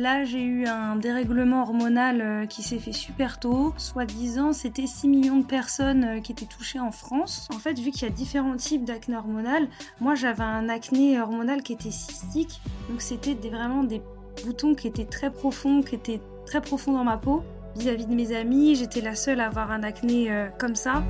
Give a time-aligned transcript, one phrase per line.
[0.00, 3.72] Là, j'ai eu un dérèglement hormonal euh, qui s'est fait super tôt.
[3.76, 7.46] Soi-disant, c'était 6 millions de personnes euh, qui étaient touchées en France.
[7.54, 9.68] En fait, vu qu'il y a différents types d'acné hormonal,
[10.00, 12.60] moi j'avais un acné hormonal qui était cystique.
[12.88, 14.02] Donc c'était vraiment des
[14.44, 17.44] boutons qui étaient très profonds, qui étaient très profonds dans ma peau.
[17.76, 21.04] Vis-à-vis de mes amis, j'étais la seule à avoir un acné euh, comme ça.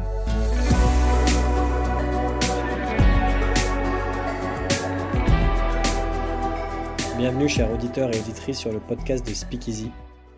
[7.25, 9.91] Bienvenue chers auditeurs et auditrices sur le podcast de Speakeasy,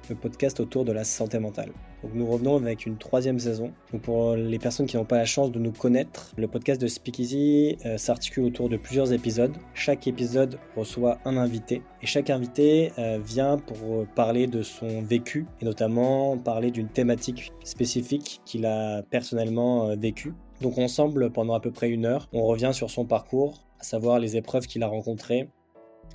[0.08, 1.72] le podcast autour de la santé mentale.
[2.14, 3.72] Nous revenons avec une troisième saison.
[4.04, 7.76] Pour les personnes qui n'ont pas la chance de nous connaître, le podcast de Speakeasy
[7.84, 9.56] euh, s'articule autour de plusieurs épisodes.
[9.74, 15.48] Chaque épisode reçoit un invité et chaque invité euh, vient pour parler de son vécu
[15.60, 20.34] et notamment parler d'une thématique spécifique qu'il a personnellement euh, vécue.
[20.60, 24.20] Donc ensemble, pendant à peu près une heure, on revient sur son parcours, à savoir
[24.20, 25.48] les épreuves qu'il a rencontrées,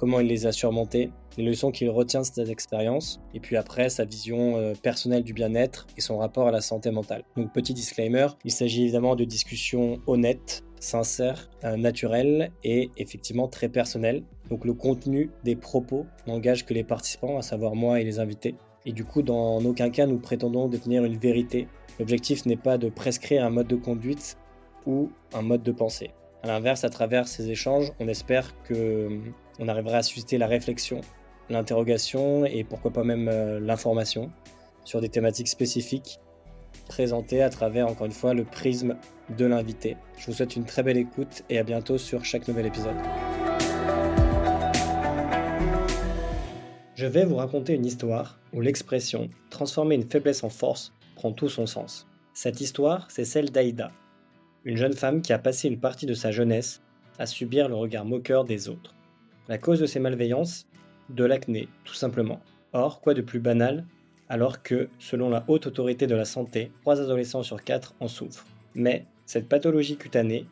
[0.02, 3.88] comment il les a surmontées, les leçons qu'il retient de cette expérience, et puis après
[3.88, 7.24] sa vision euh, personnelle du bien-être et son rapport à la santé mentale.
[7.38, 13.70] Donc petit disclaimer, il s'agit évidemment de discussions honnêtes, sincères, euh, naturelles et effectivement très
[13.70, 14.24] personnelles.
[14.49, 18.55] Donc le contenu des propos n'engage que les participants, à savoir moi et les invités.
[18.88, 21.68] Et du coup, dans aucun cas, nous prétendons détenir une vérité.
[21.99, 24.36] L'objectif n'est pas de prescrire un mode de conduite
[24.88, 26.10] ou un mode de pensée.
[26.41, 29.21] À l'inverse, à travers ces échanges, on espère que
[29.62, 31.01] on arrivera à susciter la réflexion,
[31.49, 34.31] l'interrogation et pourquoi pas même euh, l'information
[34.84, 36.20] sur des thématiques spécifiques
[36.87, 38.98] présentées à travers, encore une fois, le prisme
[39.37, 39.98] de l'invité.
[40.18, 42.95] Je vous souhaite une très belle écoute et à bientôt sur chaque nouvel épisode.
[46.96, 51.49] Je vais vous raconter une histoire où l'expression transformer une faiblesse en force prend tout
[51.49, 52.07] son sens.
[52.34, 53.91] Cette histoire, c'est celle d'Aïda,
[54.65, 56.81] une jeune femme qui a passé une partie de sa jeunesse
[57.20, 58.96] à subir le regard moqueur des autres.
[59.52, 60.66] La cause de ces malveillances
[61.10, 62.40] De l'acné, tout simplement.
[62.71, 63.84] Or, quoi de plus banal
[64.30, 68.46] alors que, selon la haute autorité de la santé, 3 adolescents sur 4 en souffrent.
[68.75, 70.46] Mais cette pathologie cutanée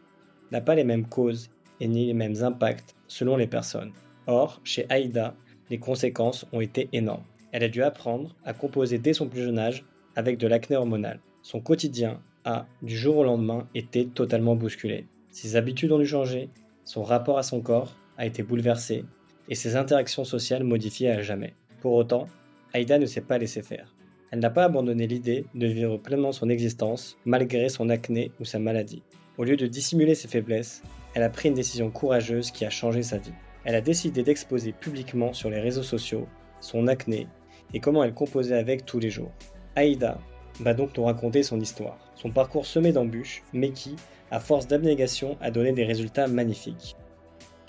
[0.51, 3.94] n'a pas les mêmes causes et ni les mêmes impacts selon les personnes.
[4.28, 5.34] Or, chez Aïda,
[5.69, 7.23] les conséquences ont été énormes.
[7.53, 9.85] Elle a dû apprendre à composer dès son plus jeune âge
[10.18, 11.22] avec de l'acné hormonal.
[11.41, 15.07] Son quotidien a, du jour au lendemain, été totalement bousculé.
[15.31, 16.50] Ses habitudes ont dû changer,
[16.84, 19.06] son rapport à son corps a été bouleversé
[19.47, 21.56] et ses interactions sociales modifiées à jamais.
[21.80, 22.28] Pour autant,
[22.74, 23.96] Aïda ne s'est pas laissée faire.
[24.30, 28.59] Elle n'a pas abandonné l'idée de vivre pleinement son existence malgré son acné ou sa
[28.59, 29.02] maladie.
[29.38, 30.84] Au lieu de dissimuler ses faiblesses,
[31.16, 33.34] elle a pris une décision courageuse qui a changé sa vie.
[33.63, 36.28] Elle a décidé d'exposer publiquement sur les réseaux sociaux
[36.59, 37.28] son acné
[37.74, 39.31] et comment elle composait avec tous les jours.
[39.78, 40.19] Aïda
[40.59, 43.96] va donc nous raconter son histoire, son parcours semé d'embûches, mais qui,
[44.29, 46.97] à force d'abnégation, a donné des résultats magnifiques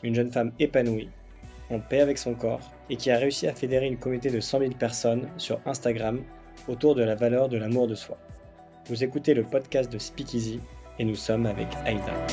[0.03, 1.09] une jeune femme épanouie,
[1.71, 4.59] en paix avec son corps, et qui a réussi à fédérer une communauté de 100
[4.61, 6.21] 000 personnes sur Instagram
[6.69, 8.19] autour de la valeur de l'amour de soi.
[8.87, 10.61] Vous écoutez le podcast de Speakeasy
[10.99, 12.27] et nous sommes avec Aïda.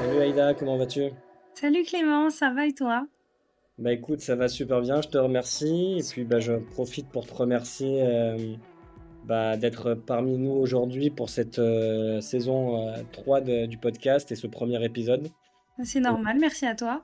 [0.00, 1.10] Salut Aïda, comment vas-tu?
[1.54, 3.06] Salut Clément, ça va et toi?
[3.78, 5.98] Bah écoute, ça va super bien, je te remercie.
[5.98, 8.54] Et puis bah, je profite pour te remercier euh,
[9.26, 14.46] bah, d'être parmi nous aujourd'hui pour cette euh, saison 3 euh, du podcast et ce
[14.46, 15.28] premier épisode.
[15.82, 17.02] C'est normal, merci à toi.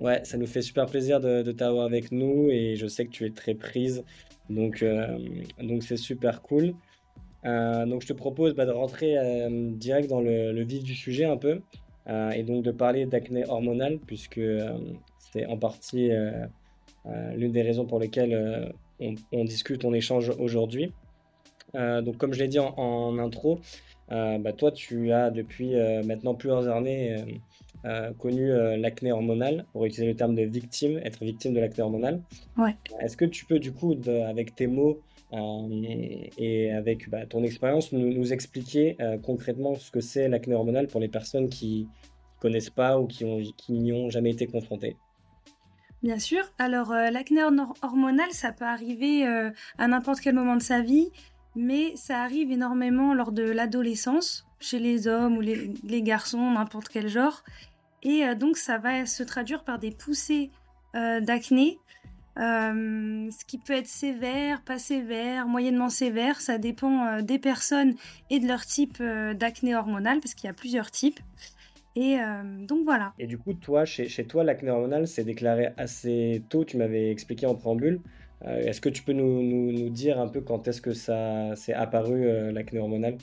[0.00, 3.24] Ouais, ça nous fait super plaisir de, t'avoir avec nous et je sais que tu
[3.24, 4.04] es très prise,
[4.50, 5.18] donc euh,
[5.62, 6.74] donc c'est super cool.
[7.44, 9.16] donc je te propose bah, de rentrer
[9.72, 11.60] direct dans le, vif du sujet un peu
[12.34, 14.40] et donc de parler d'acné hormonal puisque
[15.32, 16.10] c'est en partie
[17.34, 20.92] l'une des raisons pour lesquelles on, on, discute, on échange aujourd'hui.
[21.74, 23.60] Euh, donc, comme je l'ai dit en, intro,
[24.12, 27.40] euh, bah, toi, tu as depuis euh, maintenant plusieurs années
[28.18, 32.20] connu l'acné hormonal, pour utiliser le terme de victime, être victime de l'acné hormonal.
[32.56, 32.74] Ouais.
[32.98, 33.94] Est-ce que tu peux, du coup,
[34.26, 35.00] avec tes mots
[36.36, 41.06] et avec bah, ton expérience, nous, expliquer concrètement ce que c'est l'acné hormonal pour les
[41.06, 41.86] personnes qui
[42.40, 43.24] connaissent pas ou qui
[43.72, 44.96] n'y ont, jamais été confrontées?
[46.02, 46.42] Bien sûr.
[46.58, 47.44] Alors, l'acné
[47.82, 49.24] hormonal, ça peut arriver
[49.78, 51.12] à n'importe quel moment de sa vie
[51.56, 57.08] mais ça arrive énormément lors de l'adolescence, chez les hommes ou les, garçons, n'importe quel
[57.08, 57.42] genre.
[58.02, 60.50] Et euh, donc ça va se traduire par des poussées
[60.94, 61.78] euh, d'acné,
[62.38, 67.94] euh, ce qui peut être sévère, pas sévère, moyennement sévère, ça dépend des personnes
[68.28, 71.20] et de leur type d'acné hormonal, parce qu'il y a plusieurs types.
[71.98, 72.18] Et
[72.68, 73.14] donc voilà.
[73.18, 77.10] Et du coup, toi, chez, chez toi, l'acné hormonal s'est déclaré assez tôt, tu m'avais
[77.10, 78.02] expliqué en préambule.
[78.44, 82.26] Euh, est-ce que tu peux nous, dire un peu quand est-ce que ça s'est apparu,
[82.26, 83.16] euh, l'acné hormonal?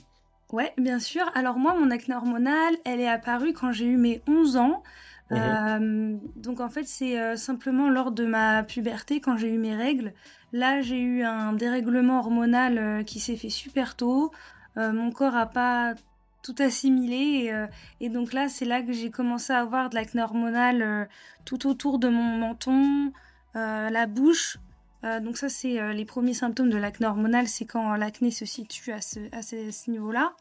[0.51, 1.23] Ouais, bien sûr.
[1.33, 4.83] Alors moi, mon acné hormonal, elle est apparue quand j'ai eu mes 11 ans.
[5.31, 5.39] Mhm.
[5.39, 9.75] Euh, donc en fait, c'est euh, simplement lors de ma puberté, quand j'ai eu mes
[9.75, 10.13] règles.
[10.51, 14.31] Là, j'ai eu un dérèglement hormonal euh, qui s'est fait super tôt.
[14.75, 15.93] Mon corps a pas
[16.41, 17.51] tout assimilé.
[17.99, 21.07] Et, et donc là, c'est là que j'ai commencé à avoir de l'acné hormonal
[21.45, 23.11] tout autour de mon menton,
[23.53, 24.57] la bouche.
[25.03, 28.45] Euh, donc ça, c'est euh, les premiers symptômes de l'acné hormonal, c'est quand l'acné se
[28.45, 30.35] situe à ce, à ce, ce niveau-là.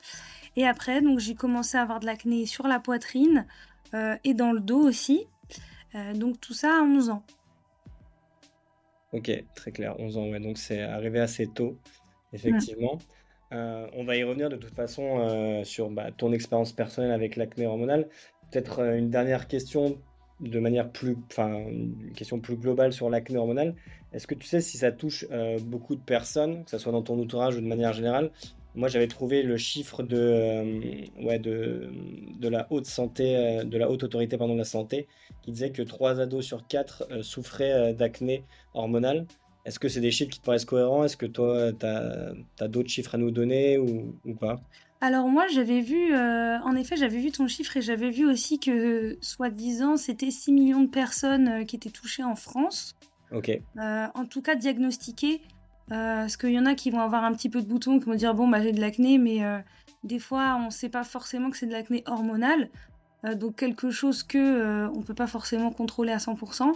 [0.56, 3.46] Et après, donc j'ai commencé à avoir de l'acné sur la poitrine
[3.94, 5.26] euh, et dans le dos aussi.
[5.94, 7.22] Euh, donc tout ça à 11 ans.
[9.12, 11.76] Ok, très clair, 11 ans, ouais, donc c'est arrivé assez tôt,
[12.32, 12.98] effectivement.
[13.52, 17.36] Euh, on va y revenir de toute façon euh, sur bah, ton expérience personnelle avec
[17.36, 18.08] l'acné hormonal.
[18.50, 19.98] Peut-être euh, une dernière question
[20.40, 23.74] de manière plus, enfin, une question plus globale sur l'acné hormonal.
[24.12, 27.02] Est-ce que tu sais si ça touche euh, beaucoup de personnes, que ce soit dans
[27.02, 28.30] ton entourage ou de manière générale?
[28.74, 31.90] Moi, j'avais trouvé le chiffre de, euh, ouais, de,
[32.38, 35.08] de la haute santé, euh, de la haute autorité, de la santé,
[35.42, 39.26] qui disait que 3 ados sur 4 euh, souffraient d'acné hormonal.
[39.66, 41.04] Est-ce que c'est des chiffres qui te paraissent cohérents?
[41.04, 44.58] Est-ce que toi, tu as, d'autres chiffres à nous donner ou, ou pas?
[45.02, 49.18] Alors moi, j'avais vu, en effet, j'avais vu ton chiffre et j'avais vu aussi que,
[49.20, 52.96] soi-disant, c'était 6 millions de personnes qui étaient touchées en France.
[53.78, 55.42] Euh, en tout cas, diagnostiquées.
[55.90, 58.06] Euh, parce qu'il y en a qui vont avoir un petit peu de boutons, qui
[58.06, 59.58] vont dire, bon, bah, j'ai de l'acné, mais euh,
[60.04, 62.68] des fois, on ne sait pas forcément que c'est de l'acné hormonal.
[63.24, 66.72] Euh, donc quelque chose que on peut pas forcément contrôler à 100%.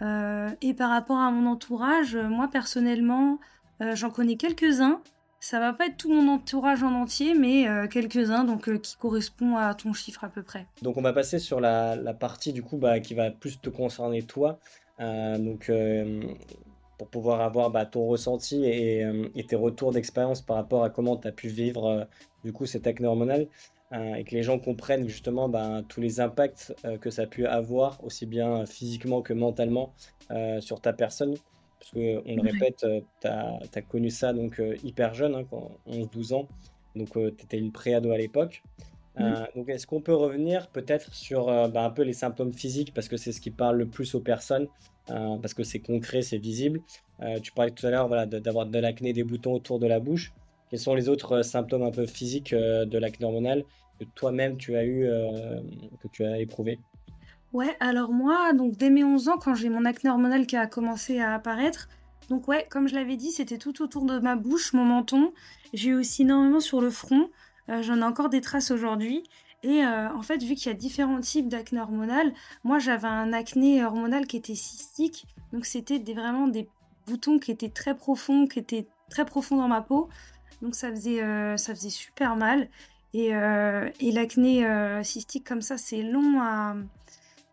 [0.00, 3.38] Euh, et par rapport à mon entourage, moi personnellement,
[3.80, 5.00] j'en connais quelques-uns.
[5.42, 8.96] Ça va pas être tout mon entourage en entier, mais euh, quelques-uns, donc euh, qui
[8.96, 10.68] correspond à ton chiffre à peu près.
[10.82, 13.68] donc on va passer sur la, la partie du coup bah, qui va plus te
[13.68, 14.60] concerner toi.
[15.00, 16.22] Euh, donc euh,
[16.98, 20.90] pour pouvoir avoir bah, ton ressenti et, euh, et tes retours d'expérience par rapport à
[20.90, 22.04] comment tu as pu vivre euh,
[22.44, 23.48] du coup cet acné hormonal
[23.92, 27.26] euh, et que les gens comprennent justement bah, tous les impacts euh, que ça a
[27.26, 29.92] pu avoir aussi bien physiquement que mentalement
[30.30, 31.34] euh, sur ta personne.
[31.78, 32.86] Parce que on le répète,
[33.20, 36.48] tu as, connu ça donc euh, hyper jeune, hein, quand 11-12 ans.
[36.94, 38.62] Donc tu étais une préado à l'époque.
[39.20, 42.94] Euh, donc, est-ce qu'on peut revenir peut-être sur euh, bah, un peu les symptômes physiques
[42.94, 44.68] parce que c'est ce qui parle le plus aux personnes,
[45.10, 46.80] euh, parce que c'est concret, c'est visible.
[47.42, 50.32] Tu parlais tout à l'heure voilà, d'avoir de l'acné, des boutons autour de la bouche.
[50.70, 53.62] Quels sont les autres symptômes un peu physiques de l'acné hormonal
[54.00, 55.08] que toi-même tu as eu,
[56.00, 56.80] que tu as éprouvé?
[57.52, 60.66] Ouais, alors moi, donc dès mes 11 ans, quand j'ai mon acné hormonal qui a
[60.66, 61.88] commencé à apparaître,
[62.28, 65.32] donc ouais, comme je l'avais dit, c'était tout autour de ma bouche, mon menton.
[65.74, 67.28] J'ai eu aussi énormément sur le front.
[67.68, 69.22] Euh, j'en ai encore des traces aujourd'hui.
[69.62, 72.32] Et euh, en fait, vu qu'il y a différents types d'acné hormonal,
[72.64, 75.26] moi j'avais un acné hormonal qui était cystique.
[75.52, 76.68] Donc c'était vraiment des
[77.06, 80.08] boutons qui étaient très profonds, qui étaient très profonds dans ma peau.
[80.62, 82.68] Donc ça faisait, euh, ça faisait super mal.
[83.14, 84.66] Et, et l'acné
[85.04, 86.74] cystique comme ça, c'est long à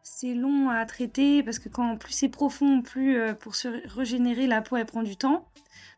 [0.03, 4.61] c'est long à traiter parce que quand plus c'est profond, plus pour se régénérer, la
[4.61, 5.45] peau elle prend du temps.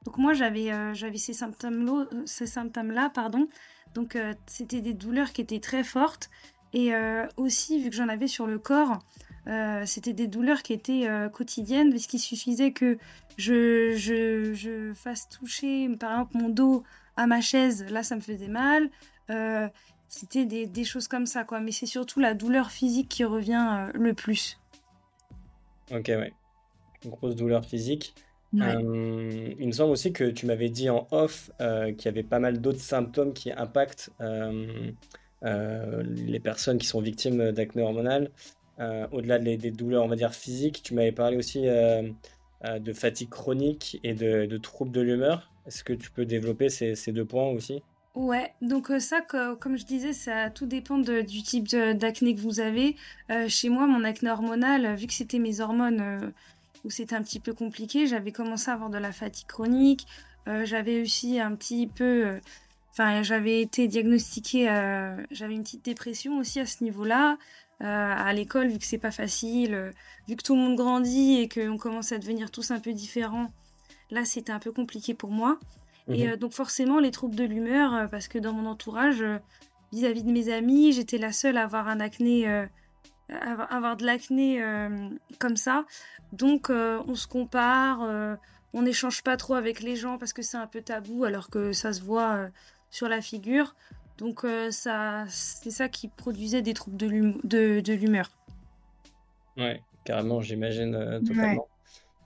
[0.03, 3.47] Donc moi j'avais j'avais ces symptômes-là, ces symptômes-là, pardon.
[3.93, 6.29] Donc euh, c'était des douleurs qui étaient très fortes
[6.73, 8.99] et euh, aussi vu que j'en avais sur le corps,
[9.47, 12.97] euh, c'était des douleurs qui étaient quotidiennes puisqu'il suffisait que
[13.37, 16.83] je, je, fasse toucher par exemple mon dos
[17.17, 18.89] à ma chaise, là ça me faisait mal.
[20.07, 21.61] C'était des, choses comme ça, quoi.
[21.61, 24.59] Mais c'est surtout la douleur physique qui revient le plus.
[25.89, 26.33] Ok, ouais.
[27.05, 28.13] Une grosse douleur physique.
[28.53, 28.81] Ouais.
[28.83, 32.23] Euh, il me semble aussi que tu m'avais dit en off euh, qu'il y avait
[32.23, 34.91] pas mal d'autres symptômes qui impactent euh,
[36.03, 38.31] les personnes qui sont victimes d'acné hormonal.
[39.11, 43.99] Au-delà des, des douleurs, on va dire physiques, tu m'avais parlé aussi de fatigue chronique
[44.03, 45.53] et de, de troubles de l'humeur.
[45.67, 47.83] Est-ce que tu peux développer ces, ces deux points aussi?
[48.13, 52.41] Ouais, donc ça, co- comme je disais, ça tout dépend de- du type d'acné que
[52.41, 52.97] vous avez.
[53.47, 56.33] Chez moi, mon acné hormonal, vu que c'était mes hormones
[56.85, 60.07] où c'était un petit peu compliqué, j'avais commencé à avoir de la fatigue chronique.
[60.47, 62.39] Euh, j'avais aussi un petit peu, euh,
[62.91, 67.37] enfin, j'avais été diagnostiquée, euh, j'avais une petite dépression aussi à ce niveau-là.
[67.81, 69.91] Euh, à l'école, vu que c'est pas facile,
[70.27, 73.51] vu que tout le monde grandit et qu'on commence à devenir tous un peu différents,
[74.11, 75.59] là, c'était un peu compliqué pour moi.
[76.07, 76.35] Et Mhm.
[76.35, 79.23] donc forcément les troubles de l'humeur, parce que dans mon entourage,
[79.91, 82.45] vis-à-vis de mes amis, j'étais la seule à avoir un acné,
[83.31, 85.09] avoir, avoir de l'acné euh,
[85.39, 85.85] comme ça.
[86.33, 88.35] Donc euh, on se compare, euh,
[88.73, 91.71] on n'échange pas trop avec les gens parce que c'est un peu tabou, alors que
[91.73, 92.47] ça se voit
[92.89, 93.75] sur la figure.
[94.17, 98.29] Donc ça, c'est ça qui produisait des troubles de l'hum- de, de l'humeur.
[99.57, 101.19] Ouais, carrément, j'imagine Ouais.
[101.25, 101.67] totalement.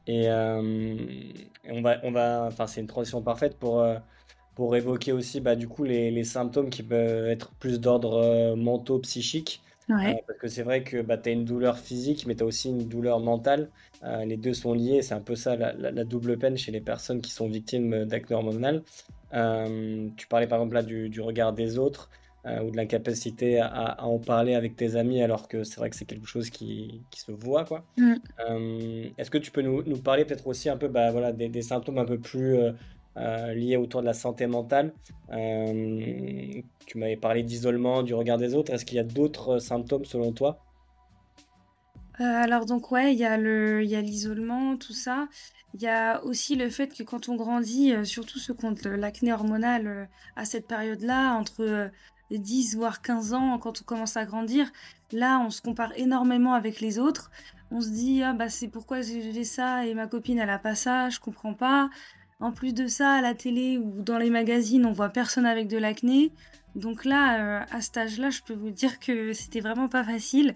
[0.07, 3.83] Et, et on va, on va, enfin, c'est une transition parfaite pour,
[4.55, 9.61] pour évoquer aussi bah, du coup les, symptômes qui peuvent être plus d'ordre mentaux, psychique.
[9.87, 12.69] Parce que c'est vrai que bah, tu as une douleur physique, mais tu as aussi
[12.69, 13.69] une douleur mentale.
[14.25, 17.31] les deux sont liés, c'est un peu ça la, double peine chez les personnes qui
[17.31, 18.83] sont victimes d'acné hormonal.
[19.31, 22.09] tu parlais par exemple là du regard des autres.
[22.47, 25.89] Euh, ou de l'incapacité à, à, en parler avec tes amis alors que c'est vrai
[25.89, 27.83] que c'est quelque chose qui, qui, se voit quoi.
[27.97, 28.13] Mm.
[28.47, 31.49] Euh, est-ce que tu peux nous, nous parler peut-être aussi un peu bah, voilà, des,
[31.49, 32.55] des, symptômes un peu plus
[33.17, 34.93] euh, liés autour de la santé mentale
[36.85, 38.73] Tu m'avais parlé d'isolement, du regard des autres.
[38.73, 40.59] Est-ce qu'il y a d'autres symptômes selon toi?
[42.17, 43.37] Alors donc ouais, il y a
[44.01, 45.27] l'isolement, tout ça.
[45.73, 49.33] Il y a aussi le fait que quand on grandit, surtout ceux qui ont l'acné
[49.33, 51.91] hormonal à cette période-là, entre
[52.31, 54.71] 10 voire 15 ans quand on commence à grandir,
[55.11, 57.31] là on se compare énormément avec les autres.
[57.71, 60.75] On se dit ah bah c'est pourquoi j'ai ça et ma copine elle a pas
[60.75, 61.89] ça, je comprends pas.
[62.39, 65.67] En plus de ça, à la télé ou dans les magazines, on voit personne avec
[65.67, 66.31] de l'acné.
[66.75, 70.55] Donc là, euh, à cet âge-là, je peux vous dire que c'était vraiment pas facile.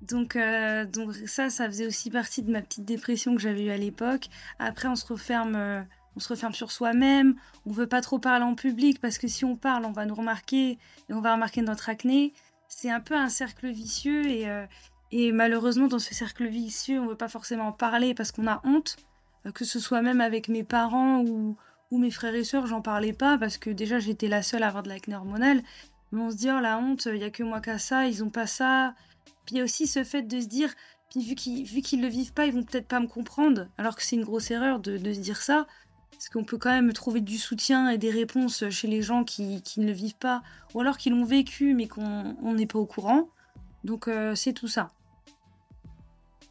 [0.00, 3.70] Donc, euh, donc ça, ça faisait aussi partie de ma petite dépression que j'avais eue
[3.70, 4.28] à l'époque.
[4.58, 5.82] Après, on se referme euh,
[6.16, 7.34] on se referme sur soi-même,
[7.66, 10.14] on veut pas trop parler en public parce que si on parle, on va nous
[10.14, 12.32] remarquer et on va remarquer notre acné.
[12.66, 14.46] C'est un peu un cercle vicieux et,
[15.12, 18.60] et malheureusement dans ce cercle vicieux, on veut pas forcément en parler parce qu'on a
[18.64, 18.96] honte,
[19.54, 21.56] que ce soit même avec mes parents ou,
[21.90, 24.82] mes frères et sœurs, j'en parlais pas parce que déjà j'étais la seule à avoir
[24.82, 25.62] de l'acné hormonal.
[26.12, 28.06] Mais on se dit oh la honte, il y a que moi qui a ça,
[28.06, 28.94] ils ont pas ça.
[29.46, 30.70] Puis il y a aussi ce fait de se dire
[31.10, 33.96] puis vu qu'ils vu qu'ils le vivent pas, ils vont peut-être pas me comprendre, alors
[33.96, 35.66] que c'est une grosse erreur de, se dire ça.
[36.10, 39.62] Parce qu'on peut quand même trouver du soutien et des réponses chez les gens qui,
[39.76, 40.42] ne le vivent pas,
[40.74, 43.28] ou alors qui l'ont vécu mais qu'on n'est pas au courant.
[43.84, 44.90] Donc euh, c'est tout ça.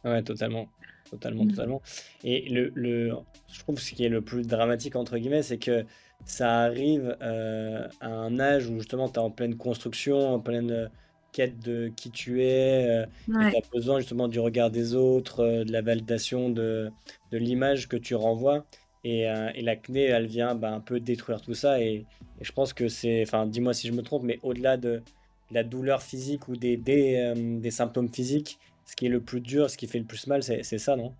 [0.04, 0.68] Ouais, totalement.
[1.10, 1.50] Totalement, mm.
[1.50, 1.82] totalement.
[2.24, 3.12] Et le, le,
[3.52, 5.84] je trouve ce qui est le plus dramatique, entre guillemets, c'est que
[6.24, 10.70] ça arrive euh, à un âge où justement tu es en pleine construction, en pleine
[10.70, 10.88] euh,
[11.32, 15.82] quête de qui tu es, tu as besoin justement du regard des autres, de la
[15.82, 16.90] validation de,
[17.30, 18.64] de l'image que tu renvoies.
[19.06, 21.80] Euh, et, l'acné, elle vient bah, un peu détruire tout ça.
[21.80, 22.04] Et,
[22.40, 25.02] je pense que c'est, enfin, dis-moi si je me trompe, mais au-delà de,
[25.50, 29.70] la douleur physique ou des, euh, des, symptômes physiques, ce qui est le plus dur,
[29.70, 31.14] ce qui fait le plus mal, c'est ça, non?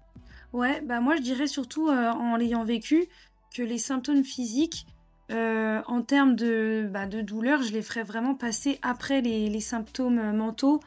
[0.52, 3.06] Ouais, bah moi je dirais surtout euh, en l'ayant vécu
[3.54, 4.86] que les symptômes physiques,
[5.30, 10.32] en termes de, bah, de douleur, je les ferais vraiment passer après les, les symptômes
[10.32, 10.80] mentaux.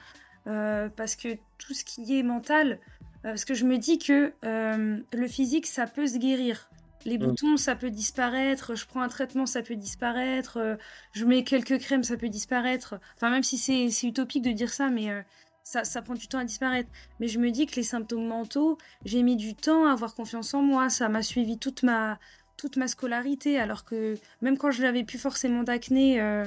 [0.45, 2.79] parce que tout ce qui est mental,
[3.21, 6.71] parce que je me dis que le physique, ça peut se guérir.
[7.05, 7.21] Les mm.
[7.21, 8.75] boutons, ça peut disparaître.
[8.75, 10.57] Je prends un traitement, ça peut disparaître.
[10.57, 10.75] Euh,
[11.13, 12.99] je mets quelques crèmes, ça peut disparaître.
[13.15, 15.21] Enfin, même si c'est utopique de dire ça, mais euh,
[15.63, 16.89] ça, prend du temps à disparaître.
[17.19, 20.53] Mais je me dis que les symptômes mentaux, j'ai mis du temps à avoir confiance
[20.53, 20.89] en moi.
[20.89, 22.19] Ça m'a suivi toute ma,
[22.57, 23.59] toute ma scolarité.
[23.59, 26.45] Alors que même quand je n'avais plus forcément d'acné, euh,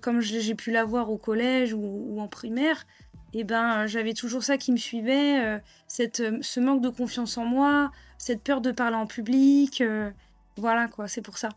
[0.00, 2.86] comme j'ai pu l'avoir au collège ou, en primaire,
[3.32, 5.60] eh ben j'avais toujours ça qui me suivait.
[5.88, 9.80] cette, ce manque de confiance en moi cette peur de parler en public.
[9.80, 10.10] Euh,
[10.56, 11.48] voilà, quoi, c'est pour ça.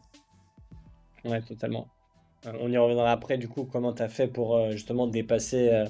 [1.25, 1.87] Ouais, totalement.
[2.45, 5.85] Euh, on y reviendra après, du coup, comment tu as fait pour euh, justement dépasser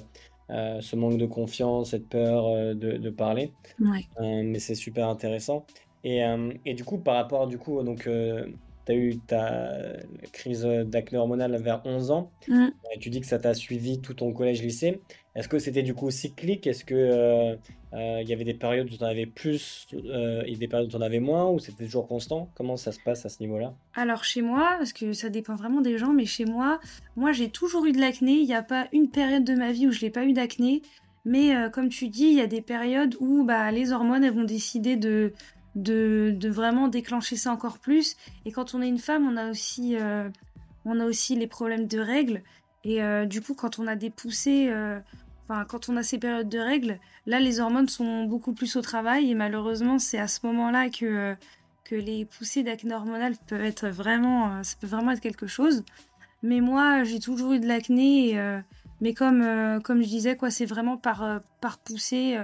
[0.48, 3.52] ce manque de confiance, cette peur de, parler.
[3.80, 4.06] Ouais.
[4.42, 5.66] mais c'est super intéressant.
[6.04, 6.22] Et,
[6.64, 8.08] et, du coup, par rapport, du coup, donc,
[8.86, 9.70] tu as eu ta
[10.32, 12.30] crise d'acné hormonale vers 11 ans.
[12.48, 12.68] Mm.
[13.00, 15.00] Tu dis que ça t'a suivi tout ton collège-lycée.
[15.34, 16.66] Est-ce que c'était du coup cyclique?
[16.66, 17.56] Est-ce que euh,
[17.92, 20.88] euh, il y avait des périodes où tu en avais plus euh, et des périodes
[20.88, 22.48] où tu en avais moins Ou c'était toujours constant?
[22.54, 23.74] Comment ça se passe à ce niveau-là?
[23.94, 26.78] Alors chez moi, parce que ça dépend vraiment des gens, mais chez moi,
[27.16, 28.34] moi j'ai toujours eu de l'acné.
[28.34, 30.82] Il n'y a pas une période de ma vie où je n'ai pas eu d'acné.
[31.24, 34.44] Mais comme tu dis, il y a des périodes où bah, les hormones elles vont
[34.44, 35.32] décider de,
[35.74, 38.16] de, vraiment déclencher ça encore plus.
[38.44, 39.96] Et quand on est une femme, on a aussi,
[40.84, 42.42] on a aussi les problèmes de règles.
[42.84, 44.70] Et du coup, quand on a des poussées,
[45.44, 48.80] Enfin, quand on a ces périodes de règles, là, les hormones sont beaucoup plus au
[48.80, 51.36] travail et malheureusement, c'est à ce moment-là que,
[51.84, 55.84] que les poussées d'acné hormonal peuvent être vraiment, euh, ça peut vraiment être quelque chose.
[56.42, 58.58] Mais moi, j'ai toujours eu de l'acné, euh,
[59.02, 62.38] mais comme, euh, comme je disais, quoi, c'est vraiment par, par poussées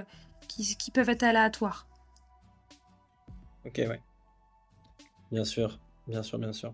[0.47, 1.87] qui, qui peuvent être aléatoires.
[3.65, 3.99] Ok, ouais.
[5.31, 6.73] Bien sûr, bien sûr, bien sûr.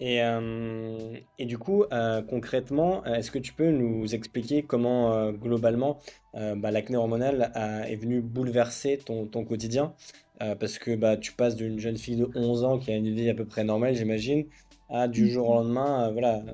[0.00, 5.32] Et, euh, et, du coup, euh, concrètement, est-ce que tu peux nous expliquer comment euh,
[5.32, 5.98] globalement
[6.34, 7.50] bah, l'acné hormonal
[7.88, 9.94] est venu bouleverser ton, ton quotidien?
[10.38, 13.28] Parce que bah, tu passes d'une jeune fille de 11 ans qui a une vie
[13.28, 14.46] à peu près normale, j'imagine,
[14.88, 16.44] à du jour au lendemain, voilà,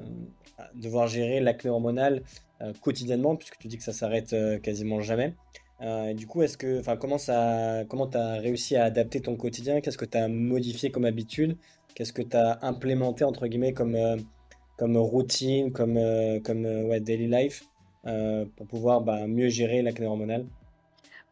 [0.75, 2.23] devoir gérer l'acné hormonal
[2.81, 5.35] quotidiennement, puisque tu dis que ça s'arrête quasiment jamais.
[5.85, 9.37] Et du coup, est-ce que, enfin, comment ça, comment tu as réussi à adapter ton
[9.37, 9.81] quotidien?
[9.81, 11.59] Qu'est-ce que tu as modifié comme habitude?
[11.95, 13.99] Qu'est-ce que tu as implémenté, entre guillemets, comme,
[14.79, 15.99] comme routine, comme,
[16.43, 17.65] comme ouais, daily life
[18.57, 20.47] pour pouvoir bah, mieux gérer l'acné hormonal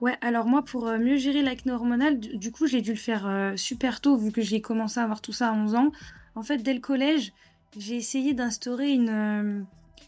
[0.03, 4.03] Ouais, alors moi, pour mieux gérer l'acné hormonal, du, coup, j'ai dû le faire super
[4.03, 5.93] tôt, vu que j'ai commencé à avoir tout ça à 11 ans.
[6.35, 7.33] En fait, dès le collège,
[7.79, 9.65] j'ai essayé d'instaurer une,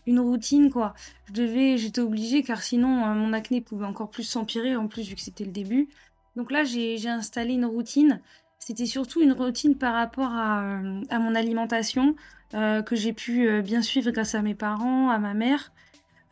[0.06, 0.94] une routine, quoi.
[1.26, 5.14] Je devais, j'étais obligée, car sinon, mon acné pouvait encore plus s'empirer, en plus, vu
[5.14, 5.88] que c'était le début.
[6.36, 8.20] Donc là, j'ai installé une routine.
[8.58, 10.78] C'était surtout une routine par rapport à,
[11.10, 12.14] à mon alimentation,
[12.52, 15.72] que j'ai pu bien suivre grâce à mes parents, à ma mère.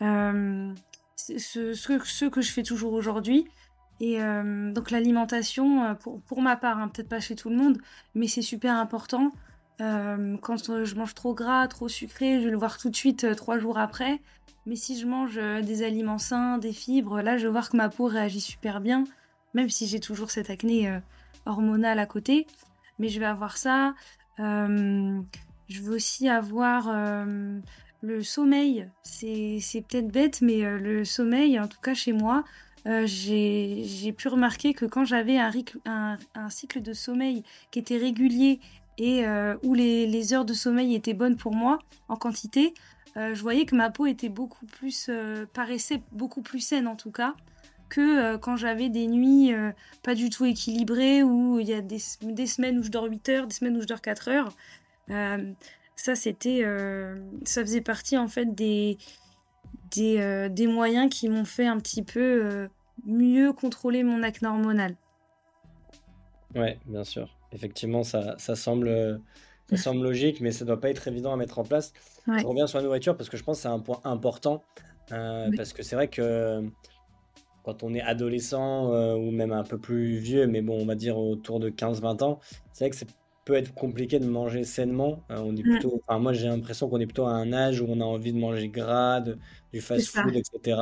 [0.02, 0.74] Euh,
[1.16, 3.46] ce, ce, que je fais toujours aujourd'hui.
[4.00, 7.56] Et euh, donc l'alimentation, euh, pour, pour, ma part, hein, peut-être pas chez tout le
[7.56, 7.78] monde,
[8.14, 9.30] mais c'est super important.
[9.78, 13.58] Quand je mange trop gras, trop sucré, je vais le voir tout de suite trois
[13.58, 14.20] jours après.
[14.66, 17.88] Mais si je mange des aliments sains, des fibres, là je vais voir que ma
[17.88, 19.04] peau réagit super bien,
[19.54, 21.00] même si j'ai toujours cette acné
[21.46, 22.46] hormonale à côté.
[23.00, 23.94] Mais je vais avoir ça.
[24.38, 26.88] je veux aussi avoir
[28.02, 32.44] le sommeil, c'est peut-être bête, mais euh, le sommeil, en tout cas chez moi,
[32.86, 36.18] euh, j'ai pu remarquer que quand j'avais un,
[36.50, 38.58] cycle de sommeil qui était régulier
[39.02, 41.78] et euh, où les, heures de sommeil étaient bonnes pour moi
[42.08, 42.72] en quantité,
[43.14, 45.10] je voyais que ma peau était beaucoup plus,
[45.52, 47.34] paraissait beaucoup plus saine en tout cas
[47.90, 49.52] que quand j'avais des nuits
[50.02, 53.46] pas du tout équilibrées où il y a des, semaines où je dors 8 heures,
[53.46, 54.56] des semaines où je dors 4 heures
[56.02, 58.98] ça c'était euh, ça faisait partie en fait des
[59.94, 62.68] des, euh, moyens qui m'ont fait un petit peu euh,
[63.04, 64.96] mieux contrôler mon acné hormonal.
[66.54, 67.28] Ouais, bien sûr.
[67.52, 69.20] Effectivement, ça, ça semble
[69.70, 71.92] ça semble logique, mais ça doit pas être évident à mettre en place.
[72.26, 74.62] Je reviens sur la nourriture parce que je pense que c'est un point important.
[75.08, 76.62] Parce que c'est vrai que
[77.64, 81.18] quand on est adolescent ou même un peu plus vieux, mais bon, on va dire
[81.18, 82.40] autour de 15-20 ans,
[82.72, 83.08] c'est vrai que c'est
[83.44, 85.22] peut être compliqué de manger sainement.
[85.30, 85.70] Euh, on est mm.
[85.70, 88.32] plutôt, enfin, moi j'ai l'impression qu'on est plutôt à un âge où on a envie
[88.32, 89.20] de manger gras,
[89.72, 90.80] du fast-food, etc.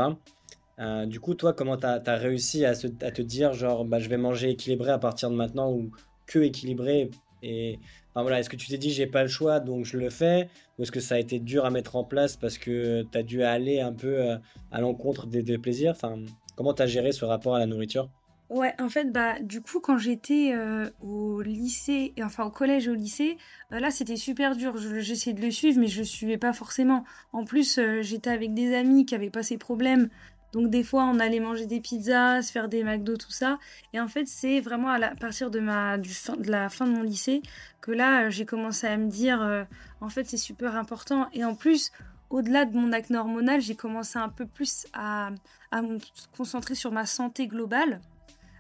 [0.79, 4.17] Euh, du coup, toi, comment tu as, réussi à, te dire, genre, bah, je vais
[4.17, 5.91] manger équilibré à partir de maintenant ou
[6.31, 7.11] que équilibré
[7.43, 7.79] et
[8.11, 10.49] enfin, voilà, Est-ce que tu t'es dit, j'ai pas le choix, donc je le fais?
[10.79, 13.23] Ou est-ce que ça a été dur à mettre en place parce que tu as
[13.23, 14.37] dû aller un peu euh,
[14.71, 15.93] à l'encontre des, des, plaisirs?
[15.93, 16.19] Enfin,
[16.61, 18.11] Comment tu as géré ce rapport à la nourriture?
[18.51, 22.91] Ouais, en fait, bah, du coup, quand j'étais euh, au lycée, enfin au collège et
[22.91, 23.39] au lycée,
[23.73, 24.77] euh, là, c'était super dur.
[24.77, 27.05] J'essayais de le suivre, mais je suivais pas forcément.
[27.33, 30.11] En plus, euh, j'étais avec des amis qui avaient pas ces problèmes.
[30.53, 33.59] Donc, des fois, on allait manger des pizzas, se faire des McDo, tout ça.
[33.93, 37.43] Et en fait, c'est vraiment à, partir de, la fin de mon lycée
[37.81, 39.67] que là, j'ai commencé à me dire,
[40.01, 41.29] en fait, c'est super important.
[41.33, 41.93] Et en plus,
[42.31, 45.31] au-delà de mon acné hormonal, j'ai commencé un peu plus à,
[45.73, 45.99] me
[46.37, 48.01] concentrer sur ma santé globale.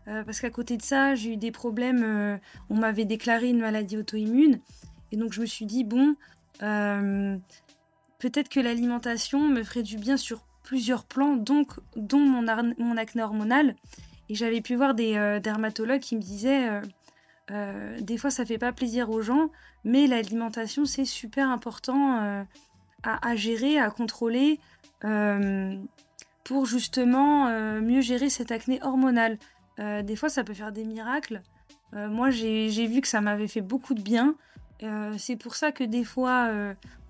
[0.08, 2.02] Euh, parce qu'à côté de ça, j'ai eu des problèmes.
[2.02, 2.36] Euh,
[2.68, 4.60] on m'avait déclaré une maladie auto-immune.
[5.12, 6.16] Et donc, je me suis dit, bon,
[6.62, 7.36] euh,
[8.18, 12.44] peut-être que l'alimentation me ferait du bien sur plusieurs plans, donc, dont mon,
[12.78, 13.74] mon acné hormonal.
[14.28, 16.80] Et j'avais pu voir des dermatologues qui me disaient,
[18.00, 19.50] des fois, ça fait pas plaisir aux gens,
[19.82, 22.46] mais l'alimentation, c'est super important
[23.02, 24.60] à, à, gérer, à contrôler,
[26.44, 29.36] pour justement mieux gérer cette acné hormonale.
[29.80, 31.42] Euh, des fois, ça peut faire des miracles.
[31.94, 34.34] Euh, moi, j'ai vu que ça m'avait fait beaucoup de bien.
[34.82, 36.50] Euh, c'est pour ça que des fois,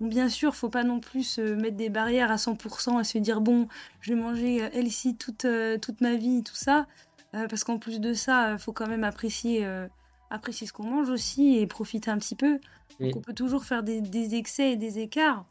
[0.01, 3.41] bien sûr, faut pas non plus se mettre des barrières à 100% et se dire
[3.41, 3.67] bon,
[4.01, 5.45] je vais manger healthy toute,
[5.81, 6.85] toute ma vie, tout ça.
[7.31, 9.65] parce qu'en plus de ça, faut quand même apprécier,
[10.29, 12.59] apprécier ce qu'on mange aussi et profiter un petit peu.
[12.99, 15.45] Donc, on peut toujours faire des, excès et des écarts.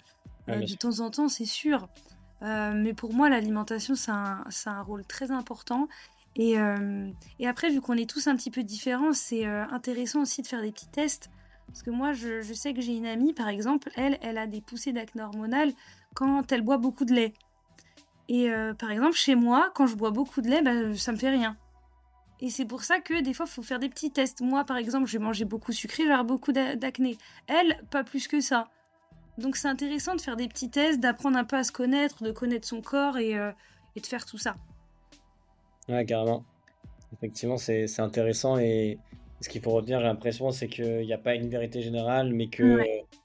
[0.47, 1.89] de temps en temps, c'est sûr.
[2.43, 5.89] mais pour moi, l'alimentation, c'est un, un, rôle très important.
[6.39, 10.43] Euh, et, après, vu qu'on est tous un petit peu différents, c'est euh, intéressant aussi
[10.43, 11.31] de faire des petits tests.
[11.71, 14.61] Parce que moi, je, sais que j'ai une amie, par exemple, elle, elle a des
[14.61, 15.73] poussées d'acné hormonal
[16.15, 17.33] quand elle boit beaucoup de lait.
[18.29, 21.17] Et euh, par exemple, chez moi, quand je bois beaucoup de lait, bah, ça me
[21.17, 21.57] fait rien.
[22.41, 24.41] Et c'est pour ça que des fois, il faut faire des petits tests.
[24.41, 27.19] Moi, par exemple, je vais manger beaucoup sucré, avoir beaucoup d'acné.
[27.47, 28.69] Elle, pas plus que ça.
[29.39, 32.33] Donc c'est intéressant de faire des petits tests, d'apprendre un peu à se connaître, de
[32.33, 34.57] connaître son corps et, et de faire tout ça.
[35.89, 36.45] Ouais, carrément.
[37.13, 38.99] Effectivement, c'est intéressant et
[39.41, 42.49] ce qu'il faut retenir, j'ai l'impression, c'est qu'il n'y a pas une vérité générale, mais
[42.49, 42.85] que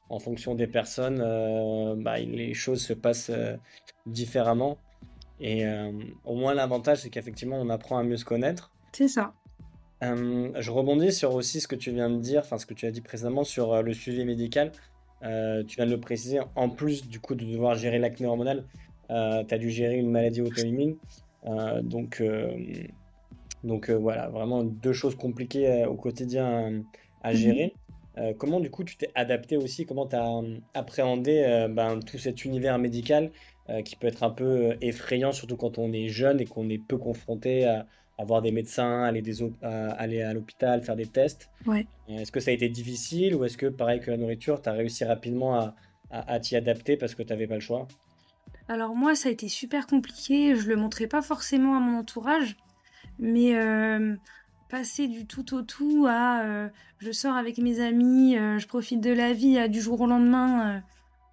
[0.10, 3.56] en fonction des personnes, euh, bah, les choses se passent euh,
[4.06, 4.78] différemment.
[5.39, 5.91] Et euh,
[6.23, 8.71] au moins, l'avantage, c'est qu'effectivement, on apprend à mieux se connaître.
[8.93, 9.34] C'est ça.
[10.01, 12.91] je rebondis sur aussi ce que tu viens de dire, enfin ce que tu as
[12.91, 14.71] dit précédemment sur le suivi médical.
[15.21, 18.63] tu viens de le préciser, en plus du coup de devoir gérer l'acné hormonal,
[19.10, 20.95] tu as dû gérer une maladie auto-immune.
[21.84, 22.23] Donc,
[23.65, 26.84] donc euh, voilà, vraiment deux choses compliquées au quotidien
[27.21, 27.38] à mhm.
[27.38, 27.73] gérer.
[28.38, 30.41] comment du coup tu t'es adapté aussi, comment tu as
[30.73, 33.32] appréhendé ben, tout cet univers médical
[33.84, 36.97] qui peut être un peu effrayant, surtout quand on est jeune et qu'on est peu
[36.97, 41.49] confronté à, avoir des médecins, aller, des, aller à l'hôpital, faire des tests?
[41.65, 41.86] Ouais.
[42.08, 44.73] Est-ce que ça a été difficile ou est-ce que, pareil que la nourriture, tu as
[44.73, 45.75] réussi rapidement à,
[46.12, 47.88] à, t'y adapter parce que tu n'avais pas le choix?
[48.67, 50.56] Alors moi, ça a été super compliqué.
[50.56, 52.56] Je le montrais pas forcément à mon entourage,
[53.19, 54.15] mais euh,
[54.69, 59.01] passer du tout au tout à euh, je sors avec mes amis, euh, je profite
[59.01, 60.82] de la vie, à du jour au lendemain,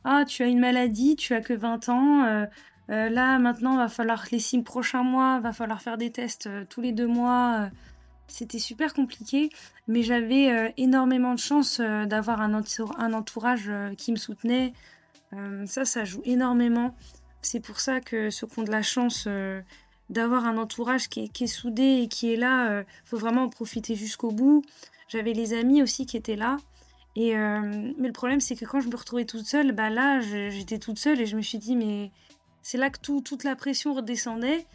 [0.05, 2.47] ah tu as une maladie, tu as que 20 ans.
[2.89, 6.93] là maintenant va falloir les six prochains mois, va falloir faire des tests tous les
[6.93, 7.71] deux mois.
[8.27, 9.51] C'était super compliqué,
[9.87, 14.73] mais j'avais énormément de chance d'avoir un, un, entourage qui me soutenait.
[15.67, 16.95] ça, ça joue énormément.
[17.41, 19.29] C'est pour ça que ceux qui ont de la chance
[20.11, 23.95] d'avoir un entourage qui est, soudé et qui est là, il faut vraiment en profiter
[23.95, 24.63] jusqu'au bout.
[25.09, 26.59] J'avais les amis aussi qui étaient là.
[27.17, 30.79] Et, mais le problème, c'est que quand je me retrouvais toute seule, bah là, j'étais
[30.79, 32.11] toute seule et je me suis dit, mais
[32.63, 34.67] c'est là que tout, toute la pression redescendait.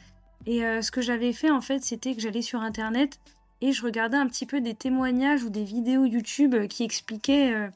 [0.47, 3.19] Et ce que j'avais fait, en fait, c'était que j'allais sur Internet
[3.61, 7.67] et je regardais un petit peu des témoignages ou des vidéos YouTube qui expliquaient euh,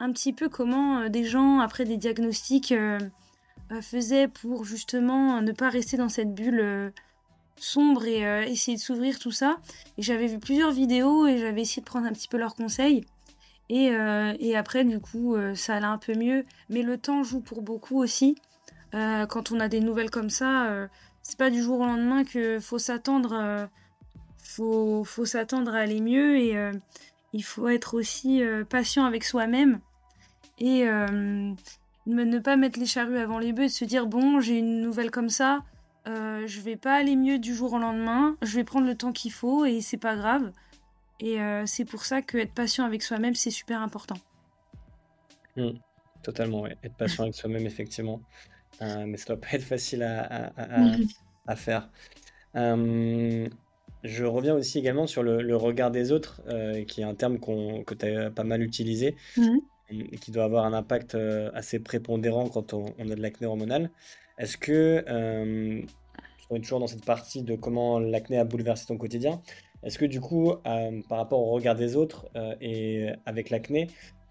[0.00, 2.74] un petit peu comment euh, des gens, après des diagnostics,
[3.70, 6.92] euh, faisaient pour justement ne pas rester dans cette bulle
[7.56, 9.58] sombre et essayer de s'ouvrir tout ça.
[9.98, 13.04] Et j'avais vu plusieurs vidéos et j'avais essayé de prendre un petit peu leurs conseils.
[13.68, 13.90] Et,
[14.40, 16.46] et après, du coup, ça allait un peu mieux.
[16.70, 18.36] Mais le temps joue pour beaucoup aussi.
[18.92, 20.88] quand on a des nouvelles comme ça,
[21.22, 23.68] c'est pas du jour au lendemain que faut s'attendre
[24.50, 26.72] faut, faut s'attendre à aller mieux et euh,
[27.32, 29.80] il faut être aussi euh, patient avec soi-même
[30.58, 31.52] et euh,
[32.14, 35.10] ne pas mettre les charrues avant les bœufs et se dire bon j'ai une nouvelle
[35.10, 35.64] comme ça
[36.06, 39.30] je vais pas aller mieux du jour au lendemain je vais prendre le temps qu'il
[39.32, 40.50] faut et c'est pas grave
[41.20, 44.16] et c'est pour ça que être patient avec soi-même c'est super important
[45.56, 45.70] mmh.
[46.22, 46.76] totalement ouais.
[46.82, 48.20] être patient avec soi-même effectivement
[48.80, 50.96] mais ça doit pas être facile à, à, à,
[51.46, 51.88] à faire
[54.04, 57.94] je reviens aussi également sur le, regard des autres, euh, qui est un terme que
[57.94, 59.58] tu as pas mal utilisé mmh.
[59.90, 63.90] Et qui doit avoir un impact euh, assez prépondérant quand on, a de l'acné hormonale.
[64.38, 65.82] Est-ce que, euh,
[66.50, 69.40] on est toujours dans cette partie de comment l'acné a bouleversé ton quotidien,
[69.82, 70.52] est-ce que du coup,
[71.08, 72.28] par rapport au regard des autres
[72.60, 73.86] et avec l'acné,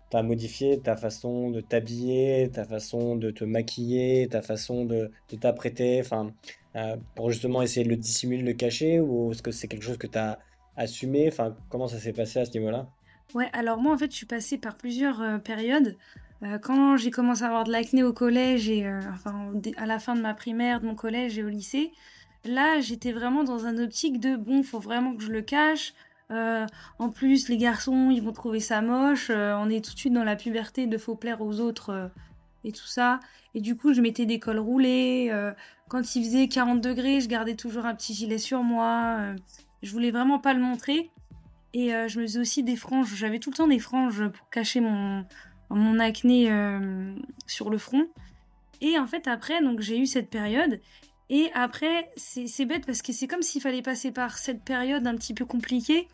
[0.09, 5.11] tu as modifié ta façon de t'habiller, ta façon de te maquiller, ta façon de,
[5.29, 6.33] de t'apprêter enfin,
[6.75, 9.97] euh, pour justement essayer de le dissimuler, le cacher Ou est-ce que c'est quelque chose
[9.97, 10.39] que tu as
[10.75, 11.29] assumé
[11.69, 12.87] comment ça s'est passé à ce niveau-là?
[13.35, 15.95] Ouais, alors moi en fait je suis passée par plusieurs euh, périodes.
[16.43, 20.15] Euh, quand j'ai commencé à avoir de l'acné au collège et enfin à la fin
[20.15, 21.91] de ma primaire, de mon collège et au lycée,
[22.45, 25.93] là j'étais vraiment dans un optique de bon, faut vraiment que je le cache.
[26.29, 29.29] en plus, les garçons, ils vont trouver ça moche.
[29.31, 32.11] on est tout de suite dans la puberté de faut plaire aux autres
[32.63, 33.19] et tout ça.
[33.55, 35.29] Et du coup, je mettais des cols roulés.
[35.31, 35.51] Euh,
[35.87, 39.17] quand il faisait 40 degrés, je gardais toujours un petit gilet sur moi.
[39.19, 39.35] Euh,
[39.81, 41.09] je voulais vraiment pas le montrer.
[41.73, 43.13] Et euh, je me faisais aussi des franges.
[43.15, 45.25] J'avais tout le temps des franges pour cacher mon,
[45.69, 46.51] mon acné
[47.47, 48.07] sur le front.
[48.81, 50.79] Et en fait, après, donc j'ai eu cette période.
[51.29, 55.15] Et après, c'est bête parce que c'est comme s'il fallait passer par cette période un
[55.15, 56.07] petit peu compliquée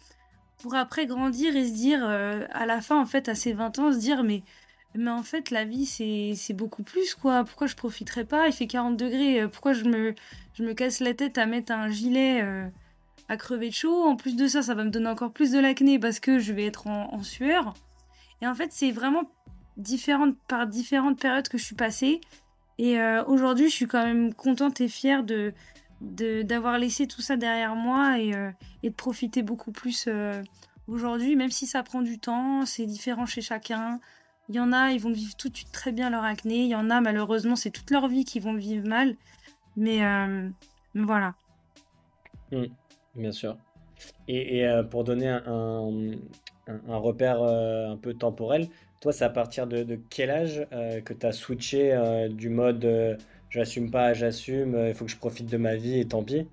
[0.57, 3.93] pour après grandir et se dire, à la fin, en fait, à ses 20 ans,
[3.93, 4.43] se dire, mais
[4.97, 7.43] mais en fait, la vie, c'est beaucoup plus, quoi.
[7.43, 8.47] Pourquoi je profiterais pas?
[8.47, 9.41] Il fait 40 degrés.
[9.41, 10.15] Euh, pourquoi je me,
[10.53, 12.67] je me casse la tête à mettre un gilet euh,
[13.27, 15.59] à crever de chaud En plus de ça, ça va me donner encore plus de
[15.59, 17.73] l'acné parce que je vais être en, sueur.
[18.41, 19.23] Et en fait, c'est vraiment
[19.77, 22.21] différentes, par différentes périodes que je suis passée.
[22.77, 25.53] Et euh, aujourd'hui, je suis quand même contente et fière de
[26.01, 28.33] d'avoir laissé tout ça derrière moi et,
[28.83, 30.09] et de profiter beaucoup plus
[30.87, 33.99] aujourd'hui, même si ça prend du temps, c'est différent chez chacun.
[34.49, 36.63] Il y en a, ils vont vivre tout de suite très bien leur acné.
[36.63, 39.15] Il y en a, malheureusement, c'est toute leur vie qui vont vivre mal.
[39.75, 40.49] Mais, euh,
[40.93, 41.33] voilà.
[42.51, 42.65] Mmh,
[43.15, 43.57] bien sûr.
[44.27, 45.41] Et, euh, pour donner un,
[46.67, 48.67] un, repère euh, un peu temporel,
[48.99, 50.67] toi, c'est à partir de, quel âge
[51.05, 55.57] que tu as switché du mode j'assume pas, j'assume, il faut que je profite de
[55.57, 56.47] ma vie et tant pis?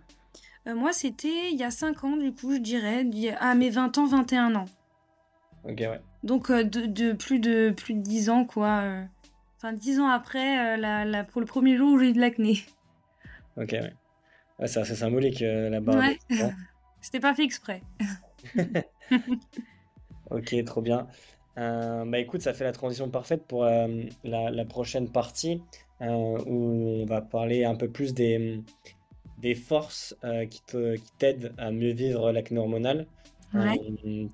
[0.67, 3.07] Moi, c'était il y a 5 ans, du coup, je dirais,
[3.41, 4.67] à mes 20 ans, 21 ans.
[5.65, 6.01] Ok, ouais.
[6.23, 8.81] Donc euh, de, plus de plus de 10 ans quoi.
[8.83, 9.05] Euh.
[9.57, 12.65] Enfin 10 ans après euh, la, pour le premier jour où j'ai eu de l'acné.
[13.57, 13.93] Ok ouais.
[14.67, 15.97] C'est assez symbolique la barre.
[15.97, 16.19] Ouais.
[17.01, 17.83] C'était pas fait exprès.
[20.31, 21.09] ok trop bien.
[21.57, 25.63] bah écoute ça fait la transition parfaite pour la, prochaine partie
[26.01, 28.61] où on va parler un peu plus des,
[29.39, 30.17] des forces
[30.49, 30.63] qui
[31.19, 33.07] t'aident à mieux vivre l'acné hormonal.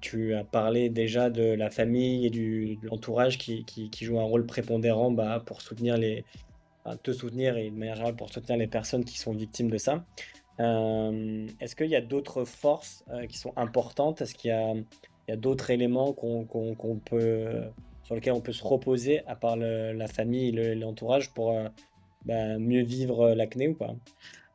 [0.02, 4.20] tu as parlé déjà de la famille et du, de l'entourage qui, qui, qui joue
[4.20, 6.24] un rôle prépondérant bah, pour soutenir les,
[6.96, 10.04] te soutenir et de manière générale pour soutenir les personnes qui sont victimes de ça.
[10.58, 14.22] Est-ce qu'il y a d'autres forces qui sont importantes?
[14.22, 17.62] Est-ce qu'il y a, d'autres éléments qu'on peut,
[18.02, 21.54] sur lesquels on peut se reposer à part la famille et l'entourage pour
[22.24, 23.94] bah, mieux vivre l'acné ou pas?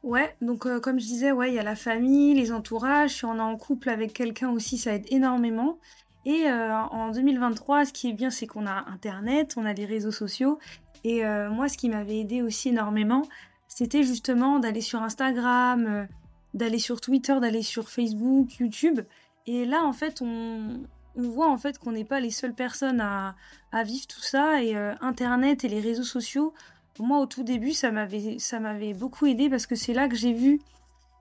[0.04, 3.16] Ouais, donc euh, comme je disais, ouais, il y a la famille, les entourages.
[3.16, 5.80] Si on est en couple avec quelqu'un aussi, ça aide énormément.
[6.26, 9.86] Et euh, en 2023, ce qui est bien, c'est qu'on a Internet, on a les
[9.86, 10.60] réseaux sociaux.
[11.04, 13.24] Et euh, moi, ce qui m'avait aidé aussi énormément,
[13.68, 16.08] c'était justement d'aller sur Instagram,
[16.54, 19.02] d'aller sur Twitter, d'aller sur Facebook, YouTube.
[19.48, 20.84] Et là, en fait, on,
[21.16, 23.36] voit en fait qu'on n'est pas les seules personnes à,
[23.84, 24.64] vivre tout ça.
[24.64, 26.54] Et Internet et les réseaux sociaux
[27.00, 30.16] moi, au tout début, ça m'avait, ça m'avait beaucoup aidé parce que c'est là que
[30.16, 30.60] j'ai vu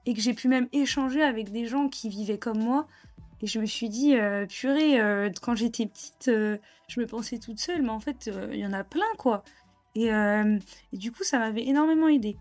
[0.04, 2.86] et que j'ai pu même échanger avec des gens qui vivaient comme moi.
[3.40, 7.38] Et je me suis dit, euh, purée, euh, quand j'étais petite, euh, je me pensais
[7.38, 9.42] toute seule, mais en fait, il y en a plein, quoi.
[9.94, 10.10] Et,
[10.92, 12.36] du coup, ça m'avait énormément aidé.